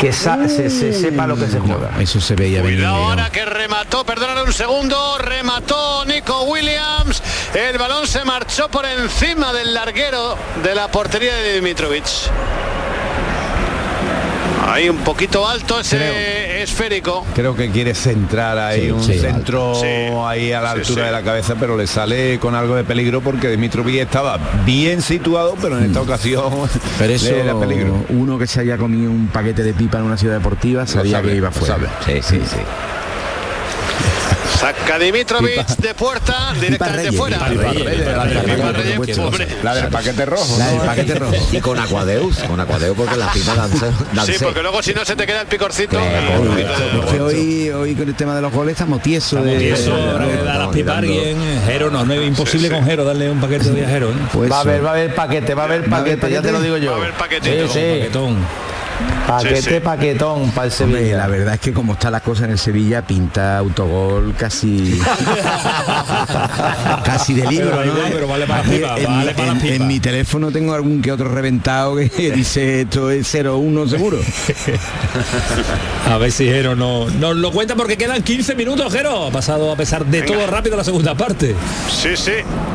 [0.00, 1.90] que sa- se, se sepa lo que se juega.
[2.00, 2.86] Eso se veía ¿no?
[2.86, 7.22] ahora que remató, perdóname un segundo, remató Nico Williams.
[7.54, 12.04] El balón se marchó por encima del larguero de la portería de Dimitrovic.
[14.66, 17.26] Ahí un poquito alto ese esférico.
[17.34, 19.18] Creo que quiere centrar ahí Sí, un sí.
[19.18, 19.86] centro Sí.
[20.26, 21.06] ahí a la Sí, altura sí.
[21.06, 25.54] de la cabeza, pero le sale con algo de peligro porque Dimitrovic estaba bien situado,
[25.60, 26.50] pero en esta ocasión
[26.98, 28.04] Pero eso, le da peligro.
[28.08, 31.30] uno que se haya comido un paquete de pipa en una ciudad deportiva sabía sabe,
[31.30, 31.74] que iba fuera.
[31.74, 31.88] sabe.
[32.06, 32.56] Sí, sí, sí.
[34.58, 37.38] Saca Dimitrovic de puerta directamente fuera.
[39.62, 40.58] La del paquete, rojo.
[40.58, 41.34] La del paquete rojo.
[41.52, 43.90] Y con Aquadeus, con Aquadeus porque la pipa danza.
[44.26, 45.98] Sí, porque luego si no se te queda el picorcito.
[47.20, 49.40] Hoy, hoy con el tema de los goles estamos tiesos
[50.96, 51.36] alguien.
[51.66, 54.10] Jero, no, no es imposible con Jero darle un paquete de viajero.
[54.10, 54.14] ¿eh?
[54.32, 56.34] Pues Va a haber, va a haber paquete, va a haber ¿Va a haber paquete,
[56.34, 56.92] ya te lo digo yo.
[56.92, 57.68] Va a haber paquetito.
[57.68, 58.08] Sí, sí.
[59.26, 59.80] Paquete, Sí, sí.
[59.80, 61.16] paquetón para el Hombre, Sevilla.
[61.16, 65.00] la verdad es que como está la cosa en el Sevilla, pinta autogol casi
[67.04, 68.00] casi de libro, Pero ¿no?
[68.12, 69.76] pero vale para pipas, en, vale mi- para las en- pipas.
[69.80, 74.18] en mi teléfono tengo algún que otro reventado que dice esto es 0-1 seguro.
[76.10, 79.26] A ver si Jero no, nos lo cuenta porque quedan 15 minutos, Jero.
[79.26, 81.54] Ha pasado a pesar de todo rápido la segunda parte.
[81.90, 82.32] Sí, sí.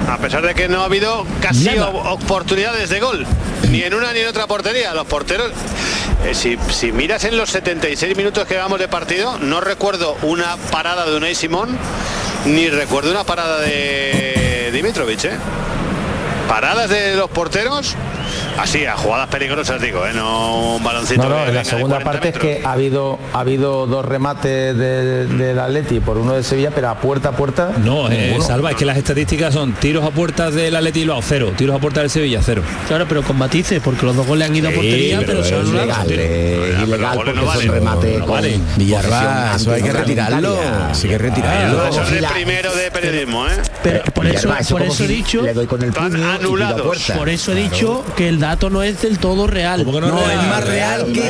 [0.10, 1.90] A pesar de que no ha habido casi Nada.
[1.90, 3.26] oportunidades de gol.
[3.68, 4.94] Ni en una ni en otra portería.
[4.94, 5.52] Los porteros.
[6.26, 11.06] eh, si, miras en los 76 minutos que llevamos de partido, no recuerdo una parada
[11.06, 11.78] de Unai Simón,
[12.46, 15.38] ni recuerdo una parada de Dimitrovic, ¿eh?
[16.48, 17.96] Paradas de los porteros,
[18.62, 20.12] así, a jugadas peligrosas, digo, ¿eh?
[20.14, 21.24] No un baloncito.
[21.24, 24.06] No, no, en la de segunda 40 parte es que ha habido ha habido dos
[24.06, 27.72] remates de- del Atleti por uno de Sevilla, pero a puerta a puerta.
[27.84, 28.38] No, eh.
[28.42, 31.52] Salva, es que las estadísticas son tiros a puertas del Atleti Bilbao, cero.
[31.56, 32.62] Tiros a puertas del Sevilla, cero.
[32.88, 35.44] Claro, pero con matices, porque los dos goles han ido a Sí, portería, pero pero,
[35.44, 36.14] se han es anulado.
[36.14, 37.72] ilegal goles porque no son valen.
[37.72, 38.26] remate No.
[38.78, 40.58] Villarba, eso hay que retirarlo.
[41.10, 41.88] que retirarlo.
[41.88, 43.52] Eso es Sí, el primero de periodismo, ¿eh?
[43.84, 46.32] Pero por eso, por eso he dicho, Le doy con el puño
[46.66, 47.14] a puerta.
[47.16, 49.84] por eso he dicho que el dato no es del todo real.
[49.86, 50.40] ¿Cómo que No, real?
[50.40, 51.30] es más real que, que,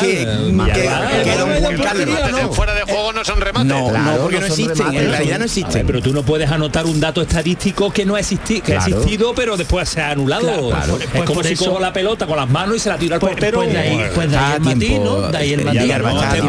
[0.00, 2.08] que- que don Juan no, Carlos.
[2.32, 3.82] no, fuera de juego no son remates.
[3.84, 5.86] No, Claro, no, porque no no existen, remates, en realidad no A ver, existen.
[5.86, 8.96] pero tú no puedes anotar un dato estadístico que no ha existido, que ha Claro.
[8.96, 10.42] existido, pero después se ha anulado.
[10.46, 10.98] Claro, claro.
[10.98, 13.14] Es Pues como si eso- cojo la pelota con las manos y se la tiro
[13.14, 13.58] al Pues, portero.
[13.58, 15.28] pues de ahí, pues de ahí Está el tiempo, ¿no?
[15.28, 15.60] De ahí el.
[15.68, 16.42] Villarba, no te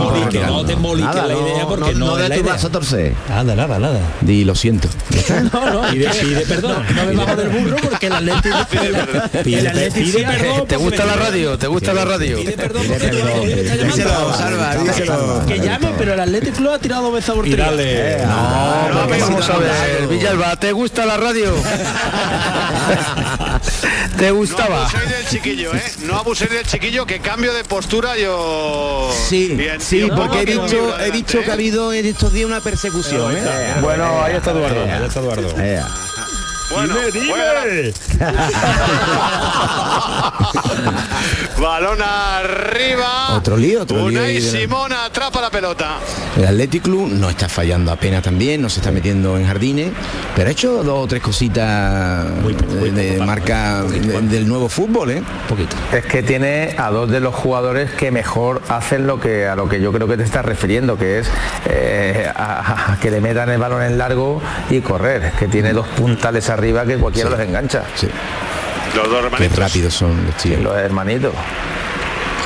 [1.04, 3.14] Nada, la idea no, porque no, de tu brazo torcer.
[3.30, 4.00] Nada, nada, nada.
[4.22, 4.88] Di, lo siento.
[5.54, 6.84] No, no, que- pide perdón.
[6.96, 8.50] No me bajo del burro porque el Atleti
[9.44, 10.68] Pide, ha- perdón.
[10.68, 11.58] ¿Te gusta la radio?
[11.58, 12.38] ¿Te gusta la radio?
[12.40, 12.84] Pide perdón.
[15.48, 17.66] Que llame, pero el Athletic Club ha tirado dos veces a Y portería.
[17.66, 18.18] dale.
[18.26, 21.54] No, no, porque no, vamos no, a no, ver, Villalba, ¿te gusta la radio?
[24.18, 24.82] ¿Te No gustaba?
[24.88, 25.84] abuséis del chiquillo, ¿eh?
[26.04, 29.12] No abuséis del chiquillo, que cambio de postura yo...
[29.30, 31.54] Sí, Bien, sí, yo porque he libro he visto que ha ¿eh?
[31.54, 33.36] habido en estos días una persecución.
[33.36, 33.42] ¿eh?
[33.82, 34.84] Bueno, ahí está Eduardo.
[34.84, 35.50] Ahí está Eduardo.
[36.74, 38.24] Bueno, la-
[41.62, 43.36] Balón arriba.
[43.38, 45.98] Otro lío, otro lío de la- Simón atrapa la pelota.
[46.36, 49.92] El Athletic Club no está fallando apenas también, no se está metiendo en jardines,
[50.36, 52.26] pero ha hecho dos o tres cositas
[52.82, 55.24] de, de marca de- del nuevo fútbol, ¿eh?
[55.48, 55.76] poquito.
[55.94, 59.70] Es que tiene a dos de los jugadores que mejor hacen lo que a lo
[59.70, 61.28] que yo creo que te estás refiriendo, que es
[61.70, 65.24] eh, a, a que le metan el balón en largo y correr.
[65.24, 67.84] Es que tiene dos puntales arriba que cualquiera los engancha.
[67.96, 68.08] Sí.
[68.96, 69.58] Los dos Qué hermanitos.
[69.60, 70.62] rápidos son los tíos.
[70.62, 71.34] Los hermanitos.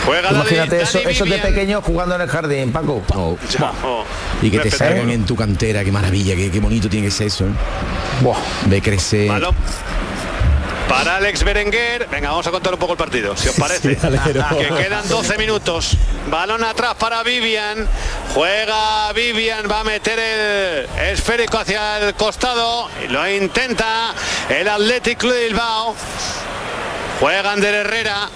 [0.05, 1.41] Juega Imagínate eso, eso de Vivian.
[1.53, 3.03] pequeños jugando en el jardín, Paco.
[3.13, 3.37] Oh,
[4.41, 7.27] Y que te salgan en tu cantera, qué maravilla, qué, qué bonito tiene que ser
[7.27, 7.45] eso.
[7.45, 7.49] ¿eh?
[8.67, 9.29] De crecer.
[10.87, 12.07] Para Alex Berenguer.
[12.09, 13.95] Venga, vamos a contar un poco el partido, si os parece.
[13.95, 15.97] Sí, que quedan 12 minutos.
[16.31, 17.85] Balón atrás para Vivian.
[18.37, 22.87] Juega Vivian, va a meter el esférico hacia el costado.
[23.09, 24.13] Lo intenta
[24.47, 25.95] el Athletic Club de Bilbao.
[27.19, 28.29] Juega Ander Herrera.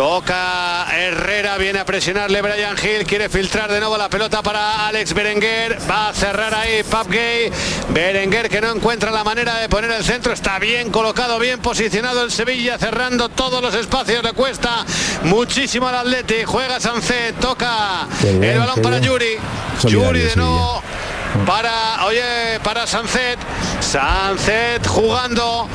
[0.00, 5.12] Toca Herrera, viene a presionarle Brian Hill, quiere filtrar de nuevo la pelota para Alex
[5.12, 7.52] Berenguer, va a cerrar ahí Gay
[7.90, 12.24] Berenguer que no encuentra la manera de poner el centro, está bien colocado, bien posicionado
[12.24, 14.86] el Sevilla, cerrando todos los espacios, le cuesta
[15.24, 19.00] muchísimo al Atleti, juega Sancet, toca bien, el balón para.
[19.00, 19.36] Yuri,
[19.82, 20.99] Solidario Yuri de Sevilla.
[21.46, 23.38] Para, oye, para Sancet,
[23.80, 25.68] Sancet jugando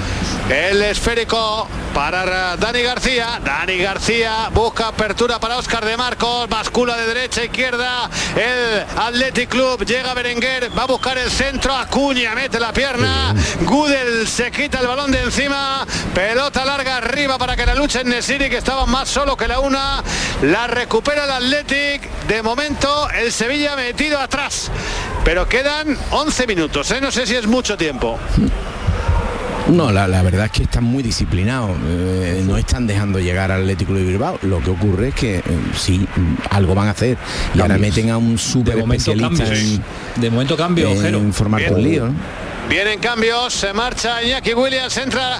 [0.49, 3.39] el esférico para Dani García.
[3.43, 6.47] Dani García busca apertura para Oscar de Marcos.
[6.49, 8.09] Bascula de derecha a izquierda.
[8.35, 10.69] El Athletic Club llega Berenguer.
[10.77, 11.73] Va a buscar el centro.
[11.73, 13.33] Acuña mete la pierna.
[13.61, 15.87] Gudel se quita el balón de encima.
[16.13, 19.59] Pelota larga arriba para que la luche en Nesiri que estaba más solo que la
[19.59, 20.03] una.
[20.41, 22.01] La recupera el Athletic.
[22.27, 24.69] De momento el Sevilla metido atrás.
[25.23, 26.91] Pero quedan 11 minutos.
[26.91, 26.99] ¿eh?
[27.01, 28.17] No sé si es mucho tiempo.
[29.67, 33.61] No, la, la verdad es que están muy disciplinados, eh, no están dejando llegar al
[33.61, 34.37] Atlético de Bilbao.
[34.43, 35.43] Lo que ocurre es que eh,
[35.75, 36.07] sí,
[36.51, 37.17] algo van a hacer.
[37.55, 39.73] Y ahora meten a un súper momento especialista cambios.
[40.17, 41.21] en, De momento cambio, en Jero.
[41.33, 42.05] formar un lío.
[42.07, 42.13] ¿no?
[42.69, 45.39] Vienen cambios, se marcha Iñaki Williams, entra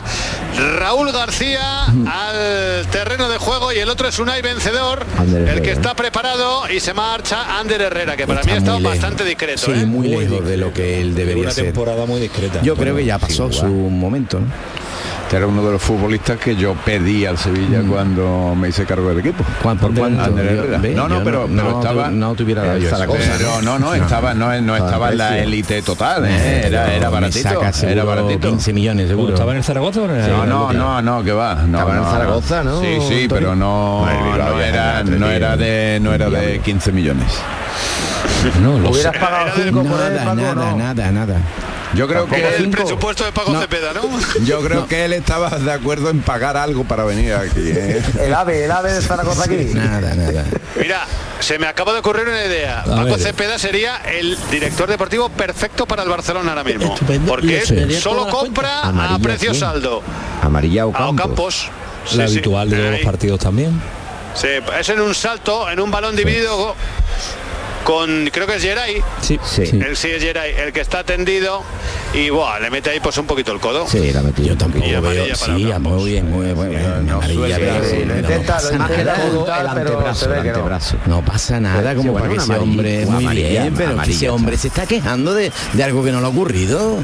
[0.80, 5.06] Raúl García al terreno de juego y el otro es Unai Vencedor,
[5.48, 8.82] el que está preparado y se marcha Ander Herrera, que para Está mí está muy
[8.84, 8.98] lejos.
[9.00, 9.66] bastante discreto.
[9.66, 9.86] Sí, ¿eh?
[9.86, 11.66] muy, lejos de lo que él debería Una ser.
[11.66, 12.62] temporada muy discreta.
[12.62, 14.40] Yo creo que ya pasó su momento.
[14.40, 14.48] ¿no?
[15.36, 19.10] Este era uno de los futbolistas que yo pedí al Sevilla cuando me hice cargo
[19.10, 19.44] del equipo.
[19.62, 20.30] ¿Cuán- ¿Por cuánto?
[20.30, 22.10] No, no, pero, no- pero estaba.
[22.10, 22.90] no yo eso.
[22.90, 23.20] Zaragoza.
[23.38, 26.68] Pero no, no, estaba, no, no estaba en la élite total, ¿eh?
[26.68, 27.50] era, era Me baratito.
[27.84, 28.48] Era baratito.
[28.50, 29.34] 15 millones seguro.
[29.34, 31.56] ¿Estaba en el Zaragoza o en el No, no, no, no, que va.
[31.56, 33.28] No, Estaba en no, Zaragoza, ¿no, Sí, sí, Antonio?
[33.30, 36.64] pero no, No, el era, era no era de, no era de Diablo.
[36.64, 37.28] 15 millones.
[38.62, 38.90] No, lo.
[38.90, 40.78] Hubieras pagado cinco por él, Nada, Paco, nada, no.
[40.78, 41.36] nada, nada.
[41.94, 43.62] Yo creo Era el que presupuesto de Paco No.
[43.62, 44.02] Cepeda, ¿no?
[44.46, 47.52] yo creo que él estaba de acuerdo en pagar algo para venir aquí.
[47.64, 48.02] ¿eh?
[48.22, 49.72] El ave, el ave de Zaragoza aquí.
[49.74, 50.46] Nada, nada.
[50.80, 51.06] Mira,
[51.40, 52.82] se me acaba de ocurrir una idea.
[52.82, 53.20] A Paco ver.
[53.20, 56.94] Cepeda sería el director deportivo perfecto para el Barcelona ahora mismo.
[56.94, 57.28] Estupendo.
[57.28, 57.62] Porque
[58.00, 59.60] solo compra a precio ¿quién?
[59.60, 60.02] saldo.
[60.42, 61.70] Amarilla o A Campos.
[62.06, 62.34] Sí, La sí.
[62.36, 63.82] habitual de los partidos también.
[64.36, 66.76] Sí, es en un salto, en un balón dividido
[67.86, 69.02] con, creo que es Geray.
[69.22, 69.62] Sí, Sí.
[69.74, 71.62] El sí es Geray, el que está tendido
[72.14, 73.88] y buah, le mete ahí pues un poquito el codo.
[73.88, 74.44] Sí, la metió.
[74.44, 75.02] Yo tampoco veo.
[75.02, 75.94] para Sí, Ocampos.
[75.94, 77.06] muy bien, muy bien.
[77.06, 77.38] no sí,
[81.26, 81.92] pasa nada.
[81.92, 85.34] Sí, como bueno, para que ese hombre muy bien, pero ese hombre se está quejando
[85.34, 86.98] de, de algo que no le ha ocurrido.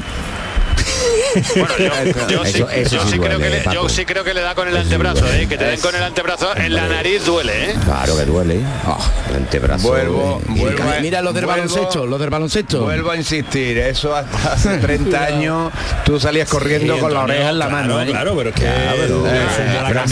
[1.56, 3.88] Bueno, yo, yo sí, Eso- eso yo sí sí creo que le, yo Paco.
[3.88, 5.42] sí creo que le da con el Eso antebrazo, duele.
[5.42, 5.48] ¿eh?
[5.48, 7.74] que te den con el antebrazo en la nariz duele, ¿eh?
[7.84, 8.60] Claro que duele.
[8.86, 8.98] Ah,
[9.30, 9.88] el antebrazo.
[9.88, 12.82] Vuelvo, eh, vuelvo a- Mira los del vuelvo- baloncesto, los del baloncesto.
[12.82, 15.72] Vuelvo a insistir, eso hasta hace 30 años
[16.04, 18.02] tú salías corriendo Sí, con la oreja en la claro, mano.
[18.02, 18.06] ¿eh?
[18.06, 20.04] Claro, pero es que Claro,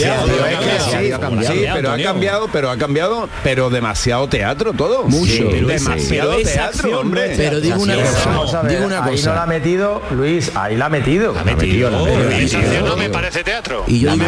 [1.45, 5.03] sí, pero ha cambiado, pero ha cambiado, pero demasiado teatro todo.
[5.03, 5.43] Mucho.
[5.65, 7.33] Demasiado teatro, hombre.
[7.37, 9.45] Pero digo una cosa, digo una ahí no la ha cosa.
[9.45, 11.33] metido, Luis, ahí la ha metido.
[11.37, 12.59] Ha metido, la metido, la Esa metido.
[12.71, 13.83] acción no me parece teatro.
[13.87, 14.27] Y yo digo.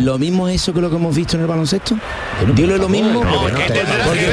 [0.00, 1.96] ¿lo mismo es eso que lo que hemos visto en el baloncesto?
[2.54, 3.24] Dilo lo mismo.
[3.24, 3.64] No, porque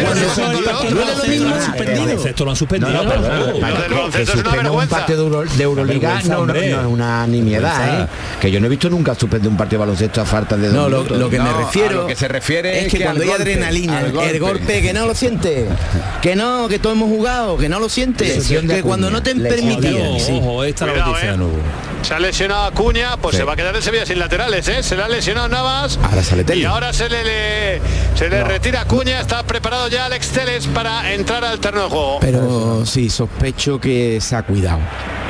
[0.03, 1.47] cuando son- lo mismo.
[1.47, 2.91] Lo han suspendido.
[2.91, 6.39] No, no, que baloncesto es una suspenda un partido de, Euro- de Euroliga no, no,
[6.39, 6.70] hombre.
[6.70, 8.03] no es una nimiedad.
[8.03, 8.08] ¿eh?
[8.39, 10.76] Que yo no he visto nunca suspender un partido de baloncesto a falta de dos
[10.76, 11.18] No, lo, minutos.
[11.20, 14.82] lo que me refiero que se refiere es que, cuando hay adrenalina, al el golpe.
[14.82, 15.68] que no lo siente,
[16.22, 17.89] que no, que todos hemos jugado, que no lo
[18.68, 20.18] de que cuando no te permitían.
[20.48, 21.32] Ojo, esta la noticia eh.
[21.32, 21.54] de nuevo.
[22.04, 23.39] Se ha lesionado a Cuña, pues Sí.
[23.39, 24.82] se va a quedar el Sevilla sin laterales, ¿eh?
[24.84, 26.00] Se le ha lesionado Navas.
[26.02, 26.45] Ahora sale.
[26.56, 27.82] Y ahora se le, le-
[28.16, 31.89] se le retira a Cuña, está preparado ya Alex Teles para entrar al terreno de
[31.89, 32.20] juego.
[32.22, 34.80] Pero sí, sospecho que se ha cuidado,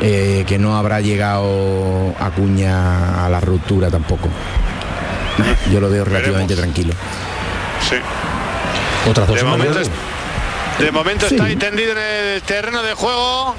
[0.02, 4.28] eh, que no habrá llegado Acuña a la ruptura tampoco.
[5.72, 6.94] Yo lo veo relativamente tranquilo.
[7.90, 7.96] Sí.
[9.10, 9.90] Otras dos De momento, es-
[10.80, 11.98] de momento está ahí tendido en
[12.36, 13.56] el terreno de juego.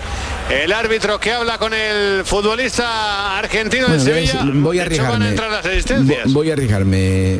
[0.50, 4.52] El árbitro que habla con el futbolista argentino Bueno, de voy a- Sevilla.
[4.54, 5.28] voy a arriesgarme.
[5.28, 6.26] entrar las asistencias.
[6.26, 7.38] Vo- Voy a arriesgarme.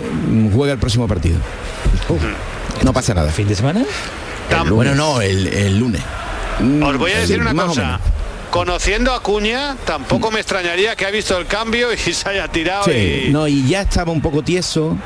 [0.55, 1.39] Juega el próximo partido.
[2.83, 3.31] No pasa nada.
[3.33, 3.85] ¿Fin de semana?
[4.69, 6.03] Bueno, no, el, el lunes.
[6.83, 7.99] Os voy a El- decir una cosa.
[8.51, 12.85] conociendo a Cuña, tampoco me extrañaría que ha visto el cambio y se haya tirado
[12.85, 13.31] Sí, y...
[13.31, 14.97] no, y ya estaba un poco tieso.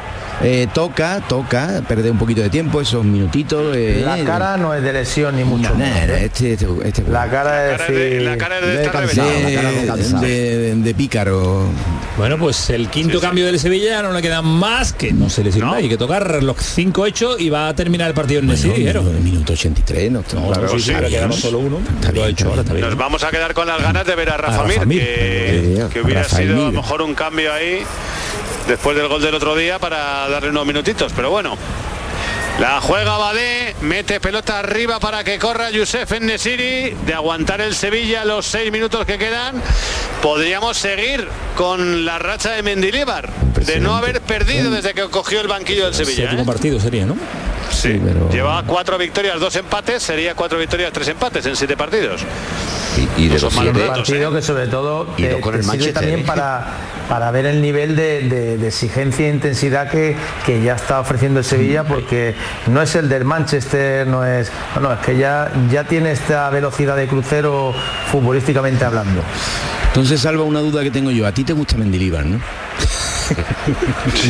[0.43, 3.77] Eh, toca, toca, perder un poquito de tiempo, esos minutitos.
[3.77, 6.25] eh, La cara no es de lesión ni mucho no, menos, no, ¿eh?
[6.25, 8.23] este, este, este- La cara es de- decir...
[8.23, 9.55] la cara de de, estar cansado, reventado.
[9.55, 10.23] la cara de cansado.
[10.23, 11.63] de- de pícaro.
[12.17, 15.51] Bueno, pues el quinto cambio del Sevilla no le queda más que no se le
[15.53, 19.23] sirve hay que tocar los cinco hechos y va a terminar el partido en el.
[19.23, 21.79] Minuto 83, no, Claro, sí, sí, pero quedamos solo uno.
[22.13, 22.87] Lo ha hecho ahora, está bien.
[22.87, 25.01] Nos vamos a quedar con las ganas de ver a Rafa A Mir, Rafa Mir.
[25.01, 27.79] que, que hubiera sido a lo mejor un cambio ahí
[28.67, 31.57] después del gol del otro día para darle unos minutitos, pero bueno.
[32.61, 37.75] La juega Badé, mete pelota arriba para que corra Youssef en Nesiri, de aguantar el
[37.75, 39.61] Sevilla los seis minutos que quedan.
[40.21, 43.31] Podríamos seguir con la racha de Mendilibar,
[43.67, 46.25] de no haber perdido desde que cogió el banquillo del Sevilla.
[46.25, 46.47] Séptimo ¿eh?
[46.47, 47.17] partido sería, ¿no?
[47.73, 48.01] Sí,
[48.31, 52.23] lleva cuatro victorias, dos empates, sería cuatro victorias, tres empates en siete partidos.
[53.17, 55.41] Y, y de Son los malos siete, datos, partido que sobre todo Y te, no
[55.41, 56.25] con te el sirve Manchester, también ¿eh?
[56.27, 56.67] para,
[57.09, 60.15] para ver el nivel de, de- de exigencia e intensidad que,
[60.45, 62.35] que ya está ofreciendo el Sevilla porque
[62.67, 64.53] no es el del Manchester, no es.
[64.75, 67.73] No, no, es que ya, ya tiene esta velocidad de crucero
[68.11, 69.23] futbolísticamente hablando.
[69.89, 71.27] Entonces salva una duda que tengo yo.
[71.27, 72.41] A ti te gusta Mendilibar, ¿no?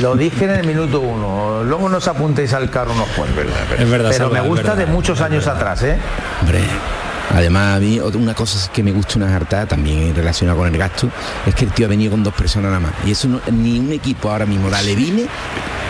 [0.00, 3.44] Lo dije en el minuto uno, luego nos apuntéis al carro unos cuantos.
[3.78, 4.76] Es verdad, Pero me gusta verdad.
[4.78, 5.98] de muchos años atrás, ¿eh?
[6.40, 6.60] Hombre.
[7.34, 10.78] Además, a mí otra- una cosa que me gusta una hartada también relacionada con el
[10.78, 11.10] gasto
[11.46, 12.92] es que el tío ha venido con dos personas nada más.
[13.06, 15.26] Y eso no- ni un equipo ahora mismo, la Levine,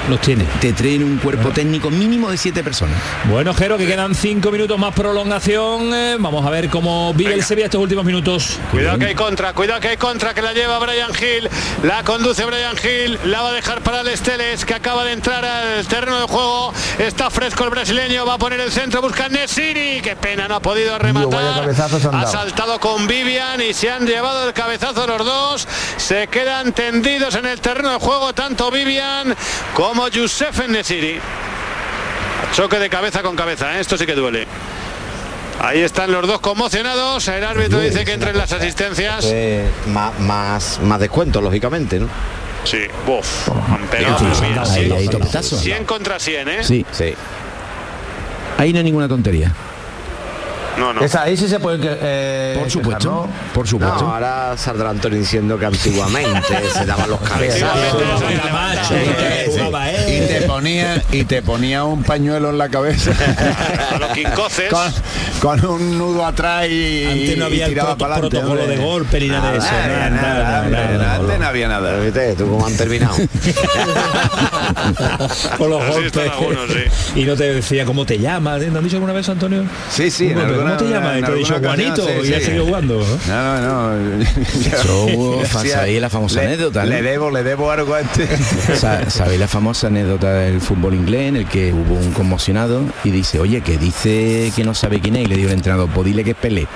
[0.08, 0.44] Los tiene.
[0.60, 2.96] te traen un cuerpo técnico mínimo de siete personas.
[3.30, 5.92] Bueno, Jero, que quedan cinco minutos más prolongación.
[5.94, 8.58] eh, Vamos a ver cómo vive el Sevilla estos últimos minutos.
[8.70, 11.48] Cuidado que hay contra, cuidado que hay contra, que la lleva Brian Hill,
[11.84, 15.44] la conduce Brian Hill, la va a dejar para el Esteles, que acaba de entrar
[15.44, 20.00] al terreno de juego, está fresco el brasileño, va a poner el centro, busca Nesiri,
[20.02, 22.32] qué pena, no ha podido vaya rematar, cabezazos han ha dado.
[22.32, 27.46] saltado con Vivian y se han llevado el cabezazo los dos, se quedan tendidos en
[27.46, 29.34] el terreno de juego, tanto Vivian
[29.74, 31.20] como Youssef Nesiri.
[32.54, 33.80] Choque de cabeza con cabeza, ¿eh?
[33.80, 34.46] esto sí que duele.
[35.60, 37.28] Ahí están los dos conmocionados.
[37.28, 39.24] El árbitro dice que entren las asistencias.
[39.28, 42.08] eh, más, más, más descuento, lógicamente, ¿no?
[42.64, 44.18] Sí, buf, han pegado.
[44.18, 45.56] Sí, sí, mira, sí, ahí, 100, ahí topetazo.
[45.56, 46.64] 100 contra 100, ¿eh?
[46.64, 47.14] Sí, sí.
[48.58, 49.52] Ahí no hay ninguna tontería.
[50.82, 51.00] No, no.
[51.00, 51.78] Esa, ahí sí se puede...
[51.82, 53.52] eh, Por supuesto, quejar, ¿no?
[53.54, 54.02] por supuesto.
[54.02, 56.28] No, ahora saldrá Antonio diciendo que antiguamente
[56.74, 58.02] se daban los cabezazos.
[60.08, 63.12] Y te ponía y te ponía un pañuelo en la cabeza
[63.94, 64.68] A los quincoces.
[64.70, 64.92] con,
[65.40, 68.76] con un nudo atrás y, Antes no y había el tiraba para adelante, protocolo hombre.
[68.76, 69.66] de golpe ni nada de eso.
[69.70, 71.14] Nada, Nada, nada, nada, hombre, nada, nada, nada.
[71.20, 71.96] antes no había nada.
[72.00, 73.14] Viste, tú cómo han terminado.
[75.58, 76.06] Con los golpes.
[76.06, 77.20] están algunos, sí.
[77.20, 78.60] Y no te decía cómo te llamas.
[78.62, 79.64] ¿No han dicho alguna vez, Antonio?
[79.90, 81.18] Sí, sí, en ¿Cómo, alguna- ¿Cómo te llamas?
[81.18, 82.44] Y te dicho Juanito sí, y has sí.
[82.46, 82.98] seguido jugando.
[83.28, 83.60] ¿no?
[83.60, 84.24] No, no,
[84.84, 86.88] Yo sabéis la famosa le- anécdota, ¿no?
[86.90, 88.28] Le debo, le debo algo a este.
[88.76, 93.10] Sa- ¿Sabéis la famosa anécdota del fútbol inglés en el que hubo un conmocionado y
[93.10, 95.22] dice, oye, que dice que no sabe quién es?
[95.24, 96.66] Y le digo al entrenador, pues dile que es Pelé.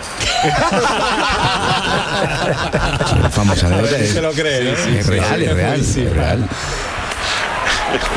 [3.30, 4.70] Famosa anécdota es, Se lo cree, ¿no?
[4.70, 6.48] es real, es real, es real.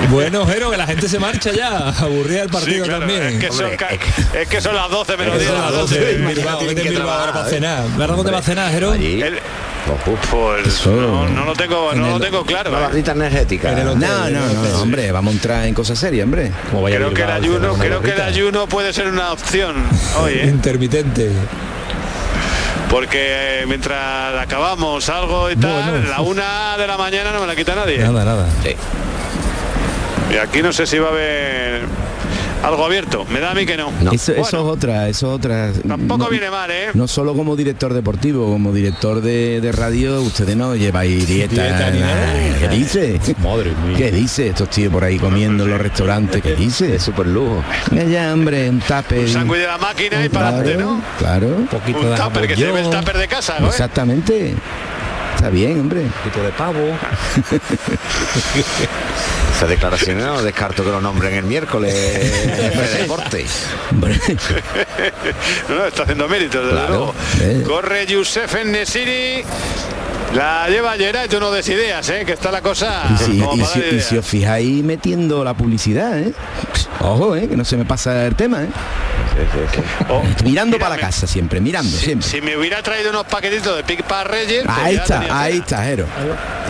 [0.09, 1.89] Bueno, Jero, que la gente se marcha ya.
[1.89, 3.23] Aburrida el Sí, partido claro, también.
[3.23, 3.89] es, que son, ca-
[4.33, 6.89] es que son las 12 menos Es 10 a las 12 en Bilbao, vete en
[6.89, 7.83] Bilbao ahora para cenar.
[7.97, 8.91] ¿Verdad dónde va a cenar, Jero?
[8.91, 9.21] Allí.
[9.21, 9.39] El-
[10.29, 12.69] pues no, no lo tengo, en no lo tengo claro.
[12.69, 12.83] Una ¿eh?
[12.83, 13.71] barrita energética.
[13.71, 16.51] No, no, no, hombre, vamos a entrar en cosas serias, hombre.
[16.69, 19.75] Como vaya Creo que el ayuno, creo que el ayuno puede ser una opción
[20.21, 20.45] hoy, ¿eh?
[20.45, 21.31] Intermitente.
[22.89, 26.09] porque mientras acabamos algo y tal, Bueno.
[26.09, 27.97] la una de la mañana no me la quita nadie.
[27.99, 28.47] Nada, nada.
[30.31, 31.81] Y aquí no sé si va a haber
[32.63, 33.25] algo abierto.
[33.29, 33.91] Me da a mí que no.
[34.11, 35.71] Eso, eso es otra, eso es otra.
[35.87, 36.89] Tampoco no, viene mal, ¿eh?
[36.93, 41.63] No solo como director deportivo, como director de, de radio, ustedes no lleváis dieta.
[41.63, 42.33] Dieta ni nada.
[42.59, 43.19] ¿Qué dice?
[43.41, 43.97] Madre mía.
[43.97, 44.49] ¿Qué dice?
[44.49, 46.95] Estos tíos por ahí comiendo en los restaurantes, ¿qué dice?
[46.95, 47.63] Es súper lujo.
[47.91, 49.19] Ya, ya, hombre, un tupper.
[49.19, 51.01] Un sándwich de la máquina y para adelante, ¿no?
[51.17, 51.47] Claro.
[51.47, 53.67] Un poquito Un de tupper, que se ve el tupper de casa, ¿no?
[53.67, 54.53] Exactamente.
[55.35, 56.01] Está bien, hombre.
[56.01, 56.79] Un poquito de pavo.
[59.59, 63.45] Esa declaración no descarto que lo nombren el miércoles de deporte.
[65.67, 67.15] No, no, está haciendo méritos, desde Claro, luego.
[67.41, 67.63] eh.
[67.67, 69.43] Corre Youssef en Nesiri.
[70.35, 72.23] La lleva Gerard, tú no des ideas, ¿eh?
[72.23, 76.19] Que está la cosa y, si, y si- y si os fijáis metiendo la publicidad,
[76.19, 76.33] ¿eh?
[76.99, 77.47] Ojo, ¿eh?
[77.47, 78.67] Que no se me pasa el tema, ¿eh?
[80.09, 82.27] Oh, Mirando mira, para la casa siempre, mirando, siempre.
[82.27, 85.83] Si me hubiera traído unos paquetitos de pipas reyes, pues Ahí ya está, ahí está,
[85.83, 86.05] Jero.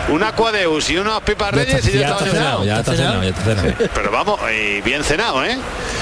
[0.08, 3.22] Un aquadeus y unos pipas reyes y ya, Ya estaba está cenado, ya está cenado,
[3.22, 3.72] ya está cenado.
[3.94, 5.58] Pero vamos, y bien cenado, ¿eh?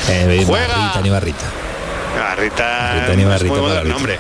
[0.09, 0.69] Eh, Juega.
[0.77, 1.45] Barrita, ni barrita.
[2.21, 3.97] Ah, Rita, Rita ni es barrita muy para moderno, Rita.
[3.97, 4.19] hombre.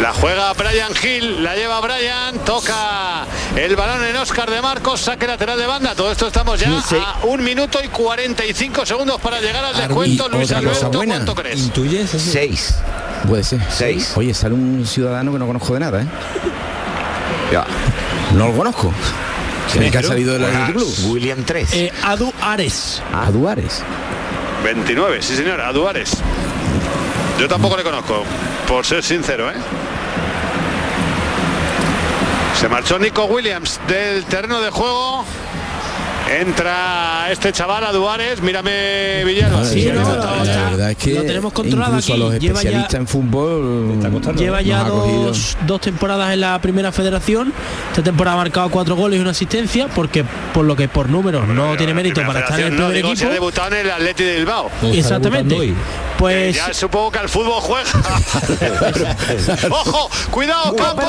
[0.00, 3.24] La juega Brian Hill, la lleva Brian, toca
[3.56, 5.94] el balón en Oscar de Marcos, saque lateral de banda.
[5.94, 6.68] Todo esto estamos ya
[7.00, 10.28] a un minuto y 45 segundos para llegar al descuento.
[10.28, 11.14] Luis Alberto, buena.
[11.16, 11.60] ¿cuánto crees?
[11.60, 12.12] ¿Intuyes?
[12.12, 12.18] eso?
[12.32, 12.74] Seis.
[13.28, 13.60] Puede ser.
[13.70, 14.12] Seis.
[14.16, 16.06] Oye, sale un ciudadano que no conozco de nada, ¿eh?
[17.52, 17.64] Ya.
[18.34, 18.92] No lo conozco.
[19.74, 21.12] El que ha salido del Pues, Athletic Club.
[21.12, 21.72] William 3.
[21.74, 23.00] Eh, Adu Ares.
[23.14, 23.82] A Duares.
[24.64, 26.10] 29, sí señor, a Duares.
[27.38, 28.22] Yo tampoco le conozco,
[28.68, 29.54] por ser sincero, ¿eh?
[32.60, 35.24] Se marchó Nico Williams del terreno de juego.
[36.30, 39.58] Entra este chaval a Duares, mírame Villano.
[39.58, 42.46] Mía, la verdad es que lo tenemos controlado incluso a los aquí.
[42.46, 43.98] Lleva ya- especialistas en fútbol
[44.36, 47.52] Lleva nos ya dos, dos temporadas en la primera federación.
[47.90, 51.46] Esta temporada ha marcado cuatro goles y una asistencia, porque por lo que por números
[51.46, 53.32] no tiene mérito para estar en el no, primer digo, se ha equipo.
[53.34, 54.70] debutado en el Atleti de Bilbao.
[54.92, 55.74] Exactamente.
[56.18, 57.90] Pues Ya supongo que al fútbol juega.
[59.70, 61.02] Ojo, cuidado, campo.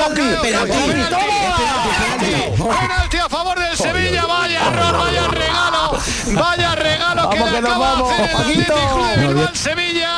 [2.80, 4.25] Penalti a favor del Sevilla,
[4.70, 5.98] Vaya vaya regalo.
[6.34, 10.16] Vaya regalo que, le acaba de hacer el Atlético de Bilbao Sevilla.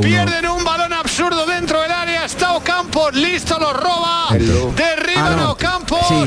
[0.00, 2.24] Pierden un balón absurdo dentro del área.
[2.24, 2.53] Está
[2.94, 4.28] Ocampos, listo, lo roba.
[4.28, 4.34] A.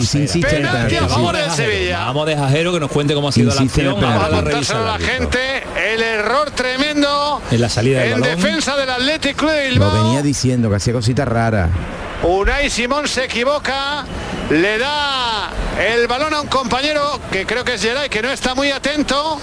[0.02, 1.42] Sí, sí, en el penalti a favor sí.
[1.42, 2.00] del Sevilla.
[2.06, 3.94] Vamos de Jajero que nos cuente cómo ha sido la acción.
[3.94, 5.64] Contárselo revisa a la gente,
[5.94, 8.36] el error tremendo En la salida del en balón.
[8.42, 10.04] defensa del Athletic Club de Lo Bilbao.
[10.04, 11.70] venía diciendo, que hacía cositas raras.
[12.24, 14.04] Unai Simón se equivoca,
[14.50, 15.50] le da
[15.80, 19.40] el balón a un compañero que creo que es Geray, que no está muy atento.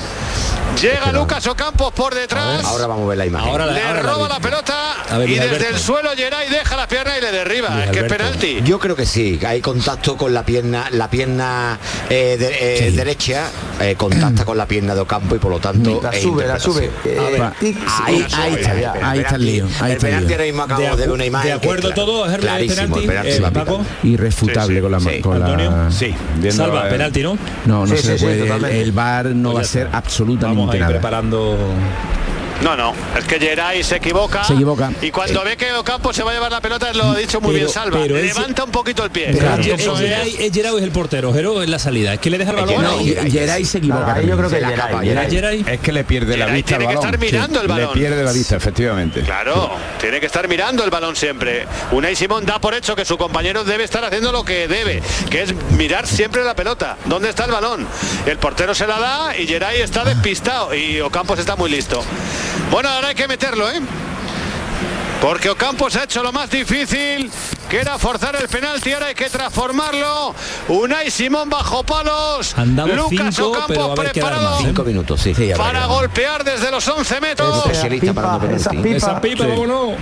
[0.83, 2.65] Llega Lucas Ocampos por detrás.
[2.65, 3.49] Ahora vamos a ver la imagen.
[3.49, 4.75] Ahora la- le ahora roba la pelota
[5.09, 5.69] A ver, y desde Alberto.
[5.69, 7.69] el suelo Geray deja la pierna y le derriba.
[7.71, 8.61] Luis es que es penalti.
[8.65, 11.79] Yo creo que sí, que hay contacto con la pierna, la pierna
[12.11, 12.97] eh, de- eh, Sí.
[12.97, 13.51] derecha
[13.81, 16.59] eh, contacta con la pierna de Ocampo y por lo tanto La es sube, la
[16.59, 16.91] sube.
[17.05, 18.93] Eh, tic, Ahí, está, ya.
[19.03, 21.15] ahí está el lío, ahí el está el penalti ahora mismo acabamos de, De ver
[21.15, 21.53] una imagen.
[21.53, 23.43] de que acuerdo cla- todo, el clarísimo, penalti, el penalti se eh.
[24.05, 25.21] Irrefutable Sí, sí, con la, sí.
[25.21, 25.91] con la- Antonio.
[25.91, 27.39] Sí, viendo Salva, la- penalti, ¿no?
[27.67, 28.35] No, no Sí, se sí, sí, puede.
[28.41, 28.81] el, totalmente.
[28.83, 30.93] el VAR no Pues va a ser absolutamente a ir nada.
[30.93, 31.59] preparando.
[32.63, 34.45] No, no, es que Geray se equivoca.
[34.45, 34.91] Se equivoca.
[35.03, 37.53] Y cuando ve que Ocampo se va a llevar la pelota, lo ha dicho muy
[37.53, 37.99] Pero- bien Salva.
[38.01, 39.33] pero es- Levanta un poquito el pie.
[39.39, 39.61] Claro.
[39.63, 40.09] es- Eso es es.
[40.11, 42.15] Geray- es Geray es el portero, Jero en la salida.
[42.15, 42.75] Es que le deja el balón.
[42.85, 44.21] Geray- No, Geray se equivoca.
[44.23, 44.57] Yo creo que
[45.31, 45.61] Geray.
[45.63, 45.69] ¿Es?
[45.69, 47.15] Es que le pierde la vista al tiene que balón.
[47.15, 47.89] estar mirando el balón.
[47.95, 49.21] Le pierde la vista, efectivamente.
[49.23, 51.67] Claro, tiene que estar mirando el balón siempre.
[51.93, 55.43] Unai Simón da por hecho que su compañero debe estar haciendo lo que debe, que
[55.43, 56.97] es mirar siempre la pelota.
[57.05, 57.87] ¿Dónde está el balón?
[58.27, 62.03] El portero se la da y Geray está despistado y Ocampos está muy listo.
[62.71, 63.81] Bueno, ahora hay que meterlo, ¿eh?
[65.21, 67.31] Porque Ocampos ha hecho lo más difícil,
[67.71, 70.35] que era forzar el penalti, ahora hay que transformarlo.
[70.69, 72.53] Unai Simón bajo palos.
[72.59, 74.65] Andamos Lucas cinco, Ocampos preparado más, ¿eh?
[74.67, 75.35] Cinco minutos, sí.
[75.57, 77.57] para golpear desde los 11 metros.
[77.59, 78.89] Especialista penalti.
[78.93, 79.95] Esa pipa, vámonos.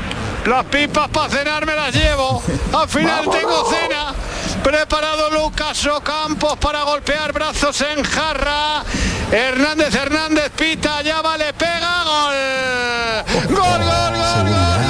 [0.47, 2.43] Las pipas para cenar me las llevo.
[2.73, 4.15] Al final tengo cena.
[4.63, 8.83] Preparado Lucas Ocampos para golpear brazos en jarra.
[9.31, 12.35] Hernández Hernández pita, ya vale, pega, gol.
[13.49, 14.83] Gol, gol, gol, gol.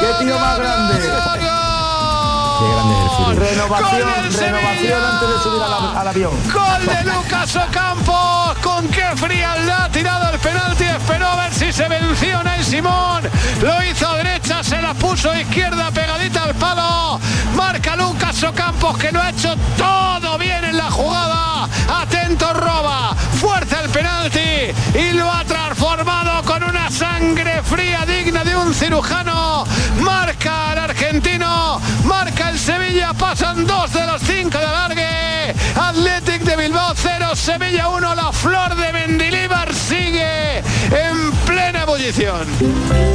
[0.00, 0.94] ¡Qué tío más grande!
[1.00, 1.08] ¡Qué
[2.72, 4.08] grande Renovación,
[4.38, 6.32] renovación antes de subir al, avión.
[6.52, 8.55] ¡Gol de Lucas Ocampos!
[8.76, 10.84] Con qué frialdad tirado el penalti.
[10.84, 13.22] Esperó a ver si se venció Nay Simón.
[13.62, 17.18] Lo hizo a derecha, se la puso a izquierda pegadita al palo.
[17.54, 21.66] Marca Lucas Ocampos que lo ha hecho todo bien en la jugada.
[21.88, 23.14] Atento roba.
[23.40, 24.74] Fuerza el penalti.
[24.94, 29.64] Y lo ha transformado con una sangre fría digna de un cirujano.
[30.00, 31.80] Marca el argentino.
[32.04, 33.14] Marca el Sevilla.
[33.14, 35.54] Pasan dos de los cinco de alargue.
[35.76, 36.35] Athletic de
[36.66, 38.14] Bilbao 0, Sevilla 1.
[38.16, 42.44] La flor de Mendilíbar sigue en plena ebullición.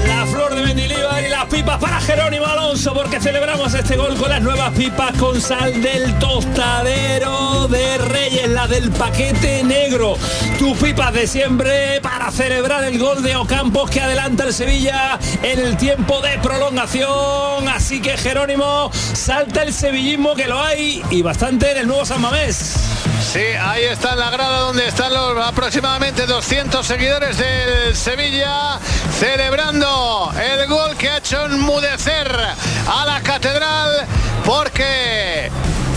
[0.07, 4.29] La flor de Mendilibar y las pipas para Jerónimo Alonso porque celebramos este gol con
[4.29, 10.15] las nuevas pipas con sal del tostadero de Reyes, la del paquete negro.
[10.57, 15.59] Tus pipas de siempre para celebrar el gol de Ocampos que adelanta el Sevilla en
[15.59, 17.67] el tiempo de prolongación.
[17.67, 22.21] Así que Jerónimo salta el sevillismo que lo hay y bastante en el nuevo San
[22.21, 23.10] Mamés.
[23.31, 28.77] Sí, ahí está en la grada donde están los aproximadamente 200 seguidores del Sevilla
[29.17, 34.05] celebrando el gol que ha hecho enmudecer a la catedral
[34.43, 35.49] porque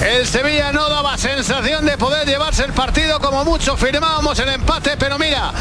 [0.05, 4.97] el Sevilla no daba sensación de poder llevarse el partido como mucho firmábamos el empate,
[4.97, 5.53] pero mira,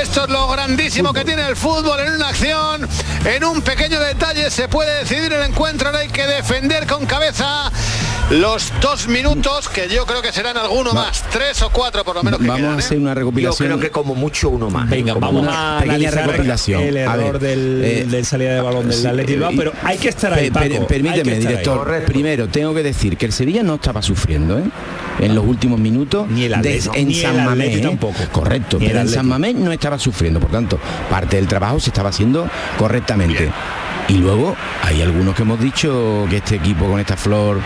[0.00, 2.88] esto es lo grandísimo que tiene el fútbol en una acción,
[3.26, 7.70] en un pequeño detalle se puede decidir el encuentro, ahora hay que defender con cabeza
[8.30, 12.22] los dos minutos, que yo creo que serán alguno más, tres o cuatro por lo
[12.22, 12.78] menos que Vamos quedan, a ¿eh?
[12.84, 13.68] hacer una recopilación.
[13.70, 14.90] Yo creo que como mucho uno más.
[14.90, 16.82] Venga, Como vamos una a pequeña analizar recopilación.
[16.82, 19.96] el A error ver, del, eh, del salida de balón del Bilbao, eh, pero hay
[19.96, 21.38] que estar ahí, Per- Paco, permíteme, ahí.
[21.38, 22.02] director.
[22.04, 24.64] Primero, tengo que decir que el Sevilla no estaba sufriendo, ¿eh?
[25.20, 26.28] En los últimos minutos.
[26.28, 27.76] Ni el Atleti, de- en ni San Atleti Mamés.
[27.76, 27.80] ¿eh?
[27.80, 28.18] tampoco.
[28.30, 29.16] Correcto, Ni el pero en Atleti.
[29.16, 30.38] San Mamés no estaba sufriendo.
[30.38, 30.78] Por tanto,
[31.10, 33.50] parte del trabajo se estaba haciendo correctamente.
[34.08, 37.60] Y luego hay algunos que hemos dicho que este equipo con esta flor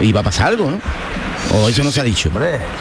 [0.00, 0.78] iba a pasar algo, ¿no?
[1.54, 2.30] O eso no se ha dicho.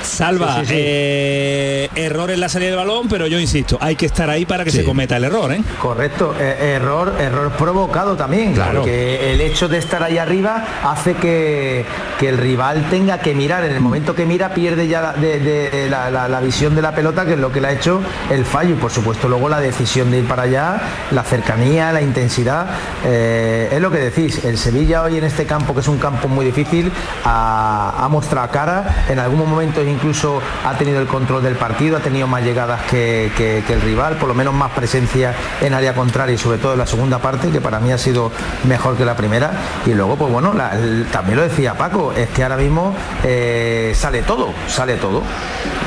[0.02, 0.74] Salva, Sí, sí, sí.
[0.78, 4.64] eh, error en la salida del balón, pero yo insisto, hay que estar ahí para
[4.64, 4.78] que Sí.
[4.78, 5.62] se cometa el error, ¿eh?
[5.82, 8.80] Correcto, eh, error, error provocado también, Claro.
[8.82, 11.86] porque el hecho de estar ahí arriba hace que,
[12.20, 15.40] que el rival tenga que mirar, en el momento que mira pierde ya la, de-
[15.40, 18.02] de- la- la- la visión de la pelota, que es lo que le ha hecho
[18.30, 22.02] el fallo, y por supuesto luego la decisión de ir para allá, la cercanía, la
[22.02, 22.68] intensidad,
[23.06, 26.28] eh, es lo que decís, el Sevilla hoy en este campo, que es un campo
[26.28, 26.92] muy difícil,
[27.24, 32.00] ha, ha mostrado cara, en algunos momentos incluso ha tenido el control del partido, ha
[32.00, 35.94] tenido más llegadas que, que- que el rival, por lo menos más presencia en área
[35.94, 38.32] contraria y sobre todo en la segunda parte, que para mí ha sido
[38.64, 39.52] mejor que la primera.
[39.86, 42.96] Y luego, pues bueno, la- el- también lo decía Paco, es que ahora mismo
[43.26, 45.22] eh, sale todo, sale todo.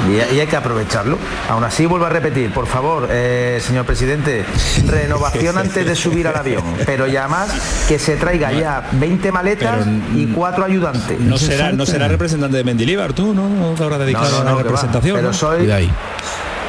[0.06, 1.16] Y, y hay que aprovecharlo.
[1.48, 4.44] Aún así, vuelvo a repetir, por favor, eh, señor presidente,
[4.86, 7.48] renovación antes de subir al avión, pero ya más
[7.88, 11.18] que se traiga ya 20 maletas y cuatro ayudantes.
[11.18, 13.48] No será, no será representante de Mendilibar, tú, ¿no?
[13.48, 14.70] ¿No te habrás dedicado No, no, a la no, que va.
[14.70, 15.16] representación.
[15.16, 15.90] Pero soy- Cuidado ahí.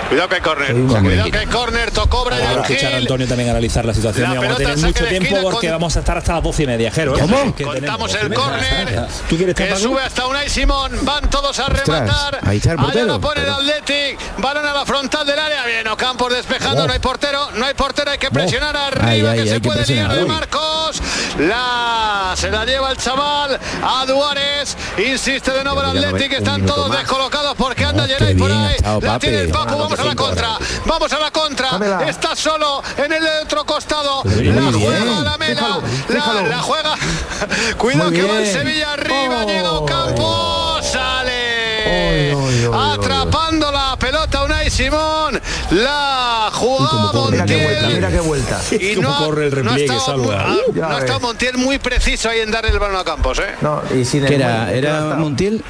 [0.10, 0.74] Cuidado que hay córner.
[0.74, 1.92] Cuidado que hay córner.
[1.92, 2.98] Tocó Brian Vamos a escuchar a.
[2.98, 5.96] Antonio también analizar la situación La vamos a tener en mucho tiempo porque con- vamos
[5.96, 7.16] a estar hasta las doce y media, Jero.
[7.16, 7.20] ¿eh?
[7.22, 7.56] ¿Cómo?
[7.56, 10.92] Que Contamos el córner ¿Tú quieres que sube hasta Unai Simón.
[11.04, 12.40] Van todos a rematar.
[12.44, 13.06] ahí está el Allá portero.
[13.08, 14.20] lo pone el Pero- Athletic.
[14.40, 15.66] Balón a la frontal del área.
[15.66, 16.84] Bien, Ocampos despejando.
[16.84, 16.88] Oh.
[16.88, 17.50] No hay portero.
[17.56, 18.12] No hay portero.
[18.12, 19.08] Hay que presionar arriba.
[19.10, 20.26] Ay, ay, que se puede liar de.
[20.26, 21.02] Marcos.
[21.38, 24.76] La se la lleva el chaval a Duárez.
[24.98, 26.34] Insiste de nuevo el no Athletic.
[26.34, 28.76] Están todos descolocados porque anda Oh, Geray por ahí.
[29.02, 29.50] La tiene el.
[29.50, 29.78] Papu.
[29.78, 30.58] Vamos a la contra.
[30.86, 31.72] Vamos a la contra.
[31.72, 32.08] Dámela.
[32.10, 34.24] Está solo en el otro costado.
[34.24, 35.62] Muy La juega la mena.
[35.62, 36.48] Déjalo, La, déjalo.
[36.50, 36.96] la juega.
[37.78, 38.48] Cuidado Muy que va el.
[38.48, 39.44] Sevilla arriba.
[39.44, 39.48] Oh.
[39.48, 40.80] Llega Ocampo.
[40.82, 42.36] Sale.
[42.36, 45.40] Oy, oy, Atrapando la pelota Unai Simón.
[45.72, 47.94] La jugaba Mira qué vuelta, Montiel.
[47.96, 48.62] mira qué vuelta.
[48.80, 50.46] Y no, corre el no ha repliegue, estado, Salva.
[50.50, 53.56] ah, Ya no estado Montiel muy preciso ahí en darle el balón a Campos, ¿eh?
[53.62, 54.72] No, y sin ¿Qué el era?
[54.72, 55.02] ¿Era.
[55.16, 55.64] Montiel?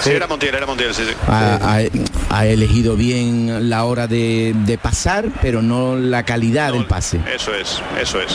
[0.00, 1.14] Sí, era Montiel, era Montiel, sí, sí.
[1.28, 6.84] Ha, ha- ha elegido bien la hora de, de pasar, pero no la calidad del
[6.86, 7.20] pase.
[7.34, 8.32] Eso es, eso es.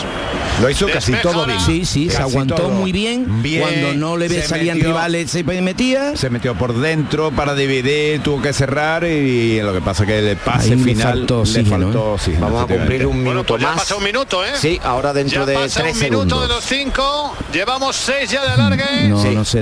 [0.61, 1.59] Lo hizo casi todo bien.
[1.59, 2.69] Sí, sí, se aguantó todo.
[2.69, 3.41] muy bien.
[3.41, 6.15] Bien, Cuando no le salían metió- rivales, se metía.
[6.15, 10.37] Se metió por dentro para dividir, tuvo que cerrar y lo que pasa que el
[10.37, 12.37] pase Ahí final faltó le faltó ¿eh?
[12.39, 13.77] Vamos a cumplir un Bueno, minuto pues ya más.
[13.79, 14.51] pasa un minuto, ¿eh?
[14.55, 16.41] Sí, ahora dentro ya de pasa tres un minuto segundos.
[16.41, 17.35] de los cinco.
[17.53, 19.07] Llevamos seis ya de alargue.
[19.09, 19.29] No, Sí.
[19.35, 19.59] no se.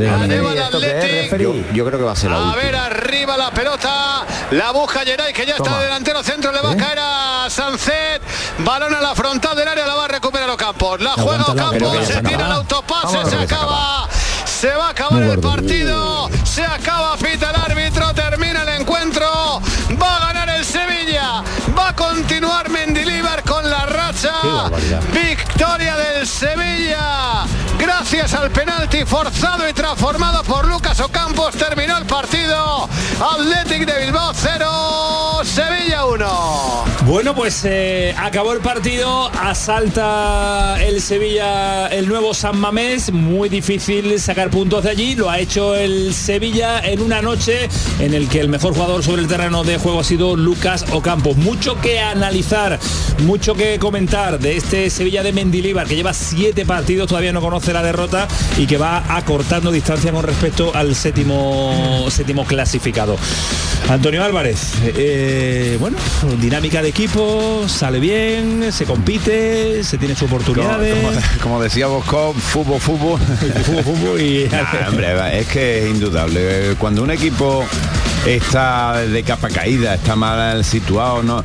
[1.39, 2.55] Yo, yo creo que va a ser la A última.
[2.63, 4.25] ver, arriba la pelota.
[4.51, 6.51] La busca Geray, que ya está de delantero centro.
[6.51, 6.77] Le va a ¿Eh?
[6.77, 8.21] caer a Sancet.
[8.59, 9.85] Balón a la frontal del área.
[9.85, 11.01] La va a recuperar Ocampos.
[11.01, 12.07] La juega Ocampos.
[12.07, 13.25] Se se tira el autopase.
[13.29, 14.07] Se acaba.
[14.45, 16.29] Se va a acabar el partido.
[16.43, 17.15] Se acaba.
[17.17, 18.13] Pita el árbitro.
[18.13, 19.61] Termina el encuentro.
[20.01, 21.43] Va a ganar el Sevilla.
[21.77, 24.33] Va a continuar Mendilíbar con la racha.
[25.13, 27.43] Victoria del Sevilla.
[27.99, 32.87] Gracias al penalti forzado y transformado por Lucas Ocampos terminó el partido.
[33.19, 36.86] Athletic de Bilbao 0, Sevilla 1.
[37.07, 44.19] Bueno, pues eh, acabó el partido, asalta el Sevilla el nuevo San Mamés, muy difícil
[44.19, 48.41] sacar puntos de allí, lo ha hecho el Sevilla en una noche en el que
[48.41, 51.33] el mejor jugador sobre el terreno de juego ha sido Lucas Ocampo.
[51.33, 52.77] Mucho que analizar,
[53.19, 57.71] mucho que comentar de este Sevilla de Mendilíbar que lleva siete partidos, todavía no conoce
[57.71, 58.27] la derrota
[58.57, 63.15] y que va acortando distancia con respecto al séptimo, séptimo clasificado.
[63.89, 65.95] Antonio Álvarez, eh, bueno,
[66.41, 70.95] dinámica de equipo, sale bien, se compite, se tiene su Como, oportunidades.
[70.95, 73.19] como- como decía Bosco, fútbol, fútbol.
[73.65, 76.73] Fútbol, fútbol y- Nah, hombre, es que es indudable.
[76.79, 77.63] Cuando un equipo
[78.25, 81.43] está de capa caída, está mal situado, no,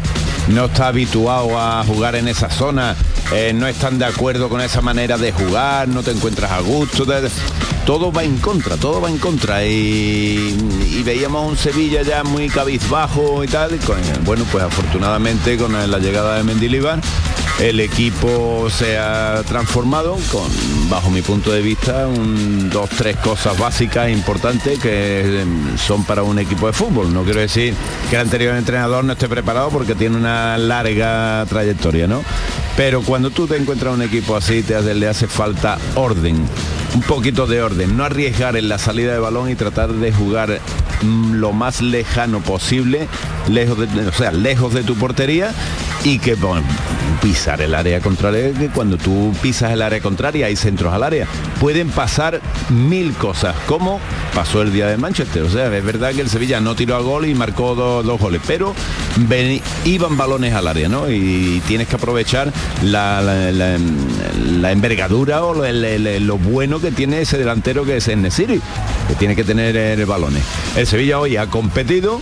[0.49, 2.97] no está habituado a jugar en esa zona,
[3.35, 7.05] eh, no están de acuerdo con esa manera de jugar, no te encuentras a gusto,
[7.05, 7.29] te-
[7.85, 9.65] todo va en contra, todo va en contra.
[9.65, 10.57] Y,
[10.91, 13.79] y veíamos un Sevilla ya muy cabizbajo y tal.
[14.25, 17.01] bueno, pues afortunadamente con la llegada de Mendilibar
[17.61, 20.49] el equipo se ha transformado con,
[20.91, 26.23] bajo mi punto de vista, un, dos, tres cosas básicas importantes que em, son para
[26.23, 27.13] un equipo de fútbol.
[27.13, 27.75] No quiero decir
[28.11, 32.25] que el anterior entrenador no esté preparado porque tiene una larga trayectoria, ¿no?
[32.77, 36.37] Pero cuando tú te encuentras un equipo así, te hace, le hace falta orden,
[36.95, 40.59] un poquito de orden, no arriesgar en la salida de balón y tratar de jugar
[41.03, 43.09] mm, lo más lejano posible,
[43.49, 45.53] lejos de, o sea, lejos de tu portería
[46.05, 46.37] y que
[47.21, 51.27] pisar el área contraria, que cuando tú pisas el área contraria hay centros al área.
[51.61, 52.41] Pueden pasar
[52.71, 54.01] mil cosas, como
[54.35, 55.43] pasó el día de Manchester.
[55.43, 58.21] O sea, es verdad que el Sevilla no tiró a gol y marcó dos, dos
[58.21, 58.75] goles, pero
[59.29, 61.09] ven- iban balones al área, ¿no?
[61.09, 67.85] Y tienes que aprovechar la, la- la- envergadura o lo, bueno que tiene ese delantero
[67.85, 68.61] que es Nesiri,
[69.09, 70.43] que tiene que tener eh, balones.
[70.77, 72.21] El Sevilla hoy ha competido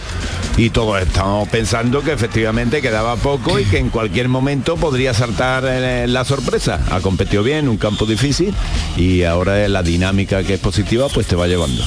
[0.61, 5.65] y todos estamos pensando que efectivamente quedaba poco y que en cualquier momento podría saltar
[5.67, 6.85] eh, la sorpresa.
[6.91, 8.55] Ha competido bien, un campo difícil
[8.95, 11.83] y ahora la dinámica que es positiva pues te va llevando.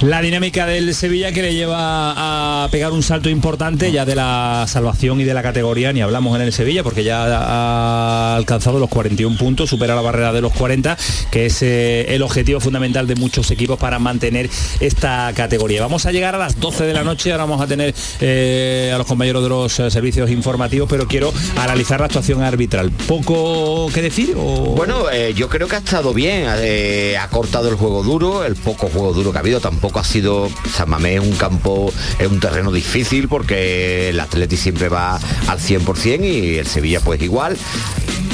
[0.00, 4.64] La dinámica del Sevilla que le lleva a pegar un salto importante ya de la
[4.68, 8.88] salvación y de la categoría, ni hablamos en el Sevilla porque ya ha alcanzado los
[8.90, 10.96] 41 puntos, supera la barrera de los 40,
[11.32, 14.48] que es eh, el objetivo fundamental de muchos equipos para mantener
[14.78, 15.82] esta categoría.
[15.82, 18.98] Vamos a llegar a las 12 de la noche, ahora vamos a tener eh, a
[18.98, 22.90] los compañeros de los eh, servicios informativos, pero quiero analizar la actuación arbitral.
[23.06, 24.34] ¿Poco que decir?
[24.36, 24.74] O...
[24.76, 28.88] Bueno, eh, yo creo que ha estado bien, ha cortado el juego duro, el poco
[28.88, 32.40] juego duro que ha habido, tampoco ha sido, San Mamés es un campo, es un
[32.40, 37.56] terreno difícil porque el Atleti siempre va al 100% y el Sevilla pues igual.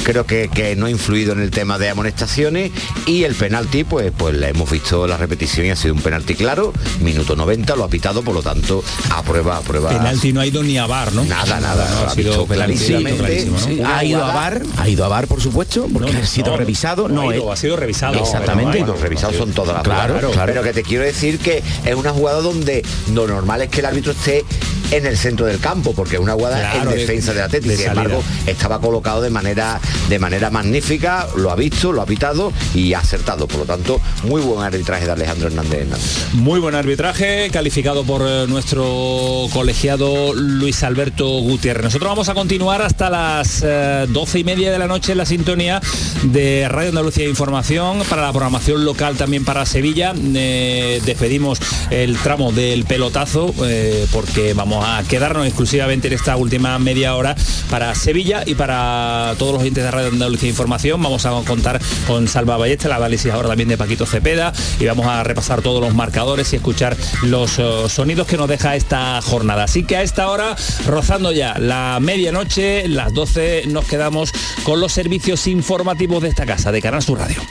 [0.05, 2.71] Creo que, que no ha influido en el tema de amonestaciones
[3.07, 6.35] y el penalti, pues, pues la hemos visto la repetición y ha sido un penalti
[6.35, 9.89] claro, minuto 90, lo ha pitado, por lo tanto, aprueba, aprueba.
[9.89, 11.23] Penalti no ha ido ni a bar, ¿no?
[11.25, 13.17] Nada, nada, No, ha ha sido visto penalti clarísimamente.
[13.17, 13.65] clarísimo, ¿no?
[13.65, 16.57] Sí, ha ido a bar, ha ido a bar por supuesto, porque ha sido no,
[16.57, 18.19] revisado, no no, ha ido, ha sido revisado.
[18.19, 18.81] Exactamente.
[18.81, 20.51] No, los revisados son todas las Claro, claro.
[20.53, 23.87] Pero que te quiero decir que es una jugada donde lo normal es que el
[23.87, 24.45] árbitro esté
[24.91, 27.71] en el centro del campo, porque una Claro, en de- defensa del Atlético.
[27.71, 29.79] de Sin embargo, estaba colocado de manera,
[30.09, 33.47] de manera magnífica, lo ha visto, lo ha pitado y ha acertado.
[33.47, 36.25] Por lo tanto, muy buen arbitraje de Alejandro Hernández Hernández.
[36.33, 41.83] Muy buen arbitraje, calificado por eh, nuestro colegiado Luis Alberto Gutiérrez.
[41.85, 45.25] Nosotros vamos a continuar hasta las eh, doce y media de la noche en la
[45.25, 45.81] sintonía
[46.23, 50.13] de Radio Andalucía Información para la programación local también para Sevilla.
[50.35, 51.59] Eh, despedimos
[51.89, 57.35] el tramo del pelotazo eh, porque vamos a quedarnos exclusivamente en esta última media hora
[57.69, 61.01] para Sevilla y para todos los oyentes de Radio Andalucía Información.
[61.01, 65.05] Vamos a contar con Salva Ballesta, el análisis ahora también de Paquito Cepeda y vamos
[65.05, 69.63] a repasar todos los marcadores y escuchar los eh, sonidos que nos deja esta jornada.
[69.63, 70.55] Así que a esta hora,
[70.85, 74.31] rozando ya la medianoche, las 12, nos quedamos
[74.63, 77.41] con los servicios informativos de esta casa, de Canal Sur Radio.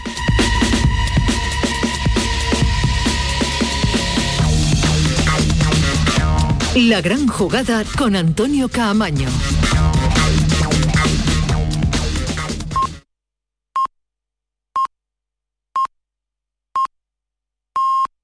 [6.74, 9.28] La gran jugada con Antonio Caamaño.